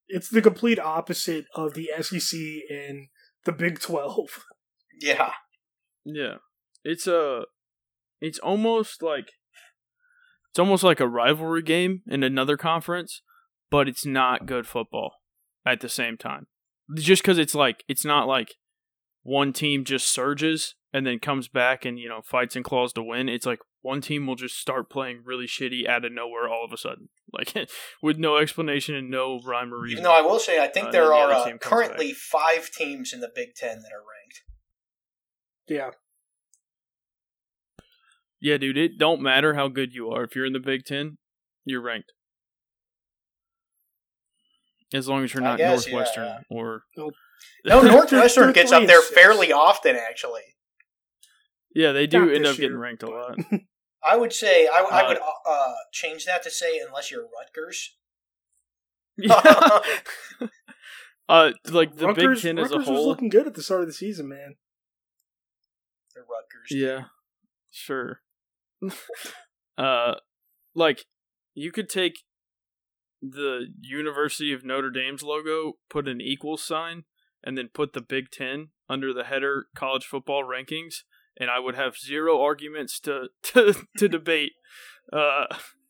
[0.08, 2.38] it's the complete opposite of the SEC
[2.70, 3.08] and
[3.44, 4.44] the Big Twelve.
[5.00, 5.32] Yeah,
[6.04, 6.36] yeah.
[6.84, 7.46] It's a
[8.22, 9.32] it's almost like
[10.50, 13.20] it's almost like a rivalry game in another conference,
[13.70, 15.16] but it's not good football
[15.66, 16.46] at the same time.
[16.94, 18.54] Just cuz it's like it's not like
[19.22, 23.02] one team just surges and then comes back and you know fights and claws to
[23.02, 23.28] win.
[23.28, 26.72] It's like one team will just start playing really shitty out of nowhere all of
[26.72, 27.68] a sudden, like
[28.00, 29.98] with no explanation and no rhyme or reason.
[29.98, 31.70] Even though I will say, I think Uh, there then the are uh, team comes
[31.70, 34.42] currently five teams in the Big Ten that are ranked.
[35.66, 35.90] Yeah.
[38.42, 41.16] Yeah, dude, it don't matter how good you are if you're in the Big Ten,
[41.64, 42.12] you're ranked.
[44.92, 46.38] As long as you're not guess, Northwestern yeah.
[46.50, 47.10] or No,
[47.64, 50.42] They're- Northwestern gets up there fairly often, actually.
[51.74, 53.36] yeah, they do Not end this up getting ranked a lot.
[54.04, 57.96] I would say I, I Uh, would uh, change that to say unless you're Rutgers.
[59.18, 59.78] Yeah.
[61.28, 63.82] uh, like the Rutgers, Big Ten as a Rutgers was looking good at the start
[63.82, 64.56] of the season, man.
[66.14, 66.70] They're Rutgers.
[66.70, 67.04] Yeah,
[67.70, 68.21] sure.
[69.78, 70.14] Uh,
[70.74, 71.04] like
[71.54, 72.20] you could take
[73.20, 77.04] the University of Notre Dame's logo, put an equal sign,
[77.44, 81.02] and then put the Big Ten under the header college football rankings,
[81.38, 84.52] and I would have zero arguments to to, to debate
[85.12, 85.46] uh,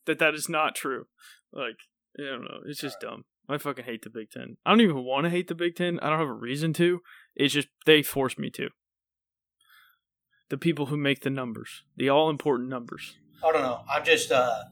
[0.07, 1.07] that that is not true.
[1.53, 1.79] Like
[2.19, 3.25] I don't know, it's just dumb.
[3.49, 4.57] I fucking hate the Big Ten.
[4.65, 5.99] I don't even want to hate the Big Ten.
[6.01, 7.01] I don't have a reason to.
[7.35, 8.69] It's just they force me to.
[10.53, 13.17] The people who make the numbers, the all important numbers.
[13.43, 13.81] I don't know.
[13.91, 14.65] I'm just uh,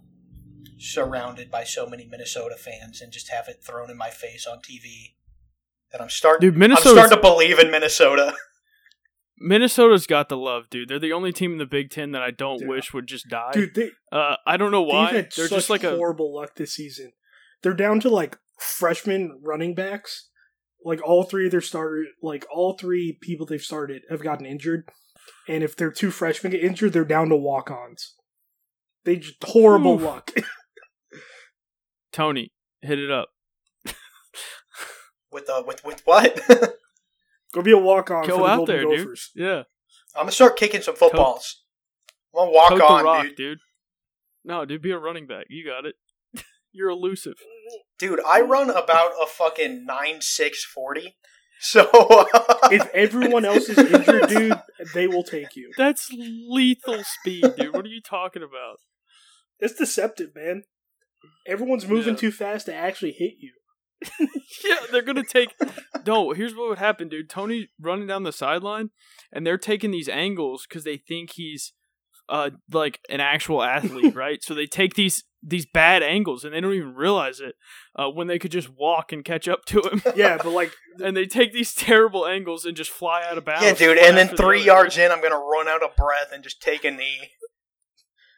[0.77, 4.59] surrounded by so many Minnesota fans and just have it thrown in my face on
[4.59, 5.15] TV
[5.91, 6.47] that I'm starting.
[6.47, 6.91] Dude, I'm Minnesota.
[7.01, 8.35] starting to believe in Minnesota.
[9.39, 10.91] Minnesota's got the love, dude.
[10.91, 12.69] They're the only team in the Big Ten that I don't Yeah.
[12.69, 13.53] wish would just die.
[13.55, 15.07] Dude, they, uh, I don't know why.
[15.07, 17.13] they've had They're such just like a horrible luck this season.
[17.63, 20.29] They're down to like freshman running backs.
[20.85, 24.91] Like all three of their starter, like all three people they've started have gotten injured,
[25.49, 28.15] and if their two freshmen get injured, they're down to walk-ons.
[29.05, 30.03] They just horrible Oof.
[30.03, 30.33] luck.
[32.13, 32.53] Tony.
[32.83, 33.29] Hit it up.
[35.33, 36.41] With uh, with with what?
[37.53, 39.19] Go be a walk-on Go for the out Golden there, dude.
[40.17, 41.63] I'm gonna start kicking some footballs.
[42.35, 43.37] I'm gonna walk Tote on, the rock, dude.
[43.37, 43.59] dude.
[44.45, 45.47] No, dude, be a running back.
[45.49, 45.95] You got it.
[46.73, 47.35] You're elusive.
[47.99, 51.17] Dude, I run about a fucking nine six forty.
[51.73, 51.89] So
[52.73, 54.61] If everyone else is injured, dude,
[54.95, 55.73] they will take you.
[55.77, 57.75] That's lethal speed, dude.
[57.75, 58.79] What are you talking about?
[59.59, 60.63] It's deceptive, man.
[61.47, 62.21] Everyone's moving Yeah.
[62.21, 63.53] too fast to actually hit you.
[64.67, 65.55] yeah, they're gonna take.
[66.07, 67.29] No, here's what would happen, dude.
[67.29, 68.89] Tony running down the sideline,
[69.31, 71.75] and they're taking these angles because they think he's,
[72.31, 74.43] uh, like an actual athlete, right?
[74.43, 77.55] So they take these these bad angles, and they don't even realize it.
[77.97, 80.73] Uh, when they could just walk and catch up to him, Yeah, but like,
[81.03, 83.65] and they take these terrible angles and just fly out of bounds.
[83.65, 83.99] yeah, dude.
[83.99, 86.61] And then after the three yards in, I'm gonna run out of breath and just
[86.61, 87.31] take a knee.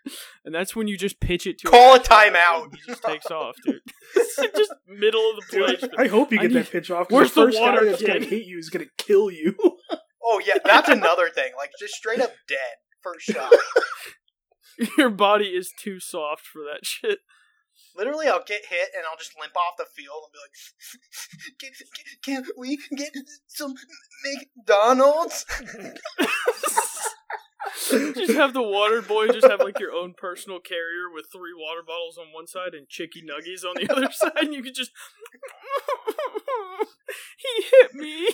[0.45, 2.75] and that's when you just pitch it to Call him, a timeout.
[2.75, 3.81] He just takes off, dude.
[4.57, 5.77] just middle of the play.
[5.77, 7.11] dude, I hope you I get need- that pitch off.
[7.11, 8.07] Where's the the water guy that's kid?
[8.09, 9.57] gonna hit you is gonna kill you.
[10.25, 11.53] Oh yeah, that's another thing.
[11.57, 12.59] Like just straight up dead
[13.03, 13.53] first shot.
[14.99, 17.21] Your body is too soft for that shit.
[17.97, 20.55] Literally, I'll get hit and I'll just limp off the field and be like,
[22.25, 23.15] "Can, can we get
[23.47, 23.75] some
[24.25, 25.47] McDonald's?"
[28.15, 31.83] just have the water boy just have like your own personal carrier with three water
[31.87, 34.91] bottles on one side and chicky nuggies on the other side and you could just
[37.37, 38.29] he hit me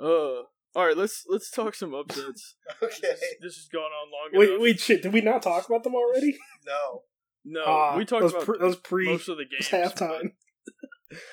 [0.00, 0.42] uh
[0.74, 4.48] all right let's let's talk some upsets Okay, this, this has gone on long wait,
[4.50, 5.02] enough wait, shit!
[5.02, 6.36] Did we not talk about them already?
[6.66, 7.02] no.
[7.44, 9.68] no Ah, we talked that was about pre- that was pre most of the games
[9.68, 10.32] halftime.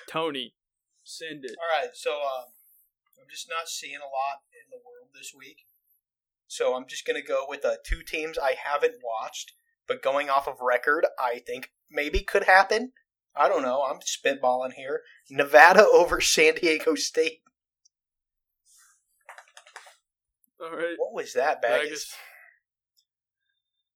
[0.09, 0.53] tony
[1.03, 2.45] send it All right, so um,
[3.19, 5.65] I'm just not seeing a lot in the world this week.
[6.47, 9.53] So I'm just gonna go with uh, two teams I haven't watched,
[9.87, 12.91] but going off of record, I think maybe could happen.
[13.35, 13.83] I don't know.
[13.83, 15.01] I'm spitballing here.
[15.29, 17.39] Nevada over San Diego State.
[20.61, 21.89] All right What was that, Baggins?
[21.89, 22.13] Baggins.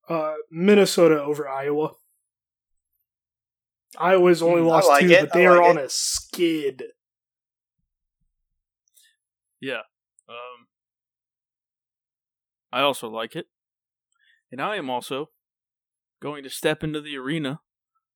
[0.07, 1.91] Uh, Minnesota over Iowa.
[3.97, 6.83] Iowa's only Mm, lost like two, it, but they I are like on a skid.
[9.61, 9.81] Yeah.
[10.29, 10.67] Um
[12.71, 13.47] I also like it.
[14.51, 15.29] And I am also
[16.21, 17.61] going to step into the arena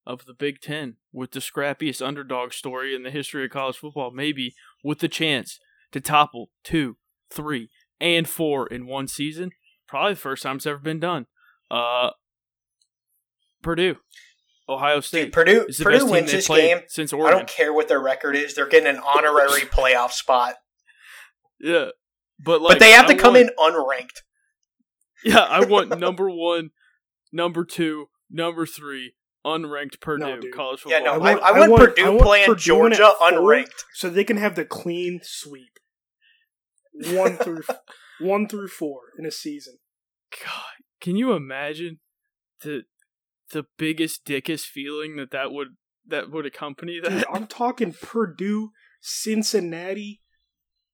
[0.05, 4.11] of the Big Ten with the scrappiest underdog story in the history of college football,
[4.11, 4.53] maybe
[4.83, 5.59] with the chance
[5.91, 6.97] to topple two,
[7.31, 7.69] three,
[8.01, 9.51] and four in one season.
[9.87, 11.25] Probably the first time it's ever been done.
[11.71, 12.11] Uh
[13.61, 13.97] Purdue.
[14.67, 15.25] Ohio State.
[15.25, 16.79] Dude, Purdue, is the Purdue best team wins this game.
[16.87, 18.53] since I don't care what their record is.
[18.53, 20.55] They're getting an honorary playoff spot,
[21.59, 21.87] Yeah.
[22.39, 24.21] But like but they have I to come want- in unranked.
[25.25, 26.69] Yeah, I want number one,
[27.33, 29.15] number two, number three,
[29.45, 30.53] unranked Purdue dude.
[30.53, 32.59] college Yeah, no, I I, want- I I want, want- Purdue I want playing Purdue
[32.61, 33.29] Georgia four.
[33.31, 33.83] unranked.
[33.95, 35.77] So they can have the clean sweep.
[37.07, 37.63] One through
[38.19, 39.77] one through four in a season.
[40.43, 41.99] God, can you imagine
[42.61, 42.83] the
[43.51, 45.69] the biggest dickest feeling that that would
[46.07, 47.09] that would accompany that?
[47.09, 48.71] Dude, I'm talking Purdue,
[49.01, 50.21] Cincinnati,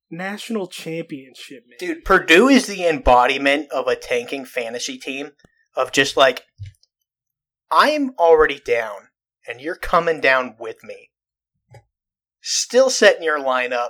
[0.10, 1.78] national championship, man.
[1.80, 5.32] Dude, Purdue is the embodiment of a tanking fantasy team
[5.76, 6.44] of just like
[7.72, 9.10] I'm already down
[9.48, 11.12] and you're coming down with me.
[12.42, 13.90] Still setting your lineup,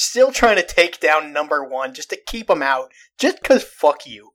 [0.00, 4.06] still trying to take down number 1 just to keep them out just cuz fuck
[4.06, 4.30] you.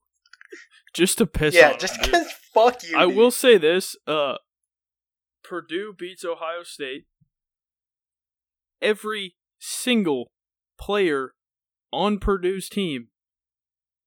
[0.93, 2.97] just to piss yeah, on just cuz fuck you.
[2.97, 3.15] I dude.
[3.15, 4.35] will say this: uh,
[5.43, 7.05] Purdue beats Ohio State.
[8.81, 10.27] Every single
[10.77, 11.33] player
[11.91, 13.07] on Purdue's team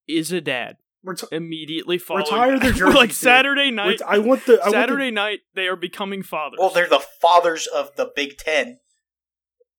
[0.06, 0.76] is a dad.
[1.04, 2.78] Reti- Immediately following, Retire their that.
[2.78, 3.16] jerseys, like dude.
[3.16, 4.00] Saturday night.
[4.00, 6.58] ret- I want the I want the- Saturday night, they are becoming fathers.
[6.60, 8.78] Well, they're the fathers of the Big 10.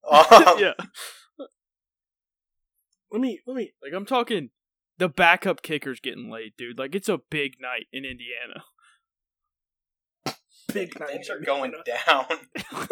[0.09, 0.25] Um,
[0.57, 0.71] yeah,
[3.11, 4.49] let me let me like I'm talking,
[4.97, 6.79] the backup kicker's getting laid, dude.
[6.79, 8.63] Like it's a big night in Indiana.
[10.73, 11.09] big night.
[11.09, 12.25] Things are going down.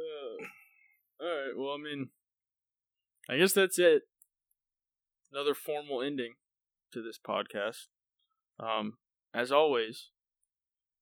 [0.00, 0.44] Uh,
[1.24, 1.52] all right.
[1.56, 2.08] Well, I mean,
[3.28, 4.02] I guess that's it.
[5.32, 6.34] Another formal ending
[6.92, 7.86] to this podcast.
[8.58, 8.94] Um,
[9.34, 10.08] as always,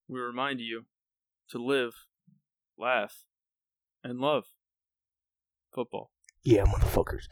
[0.08, 0.86] we remind you
[1.50, 1.92] to live,
[2.76, 3.24] laugh,
[4.04, 4.44] and love
[5.74, 6.10] football.
[6.50, 7.28] Yeah, motherfuckers.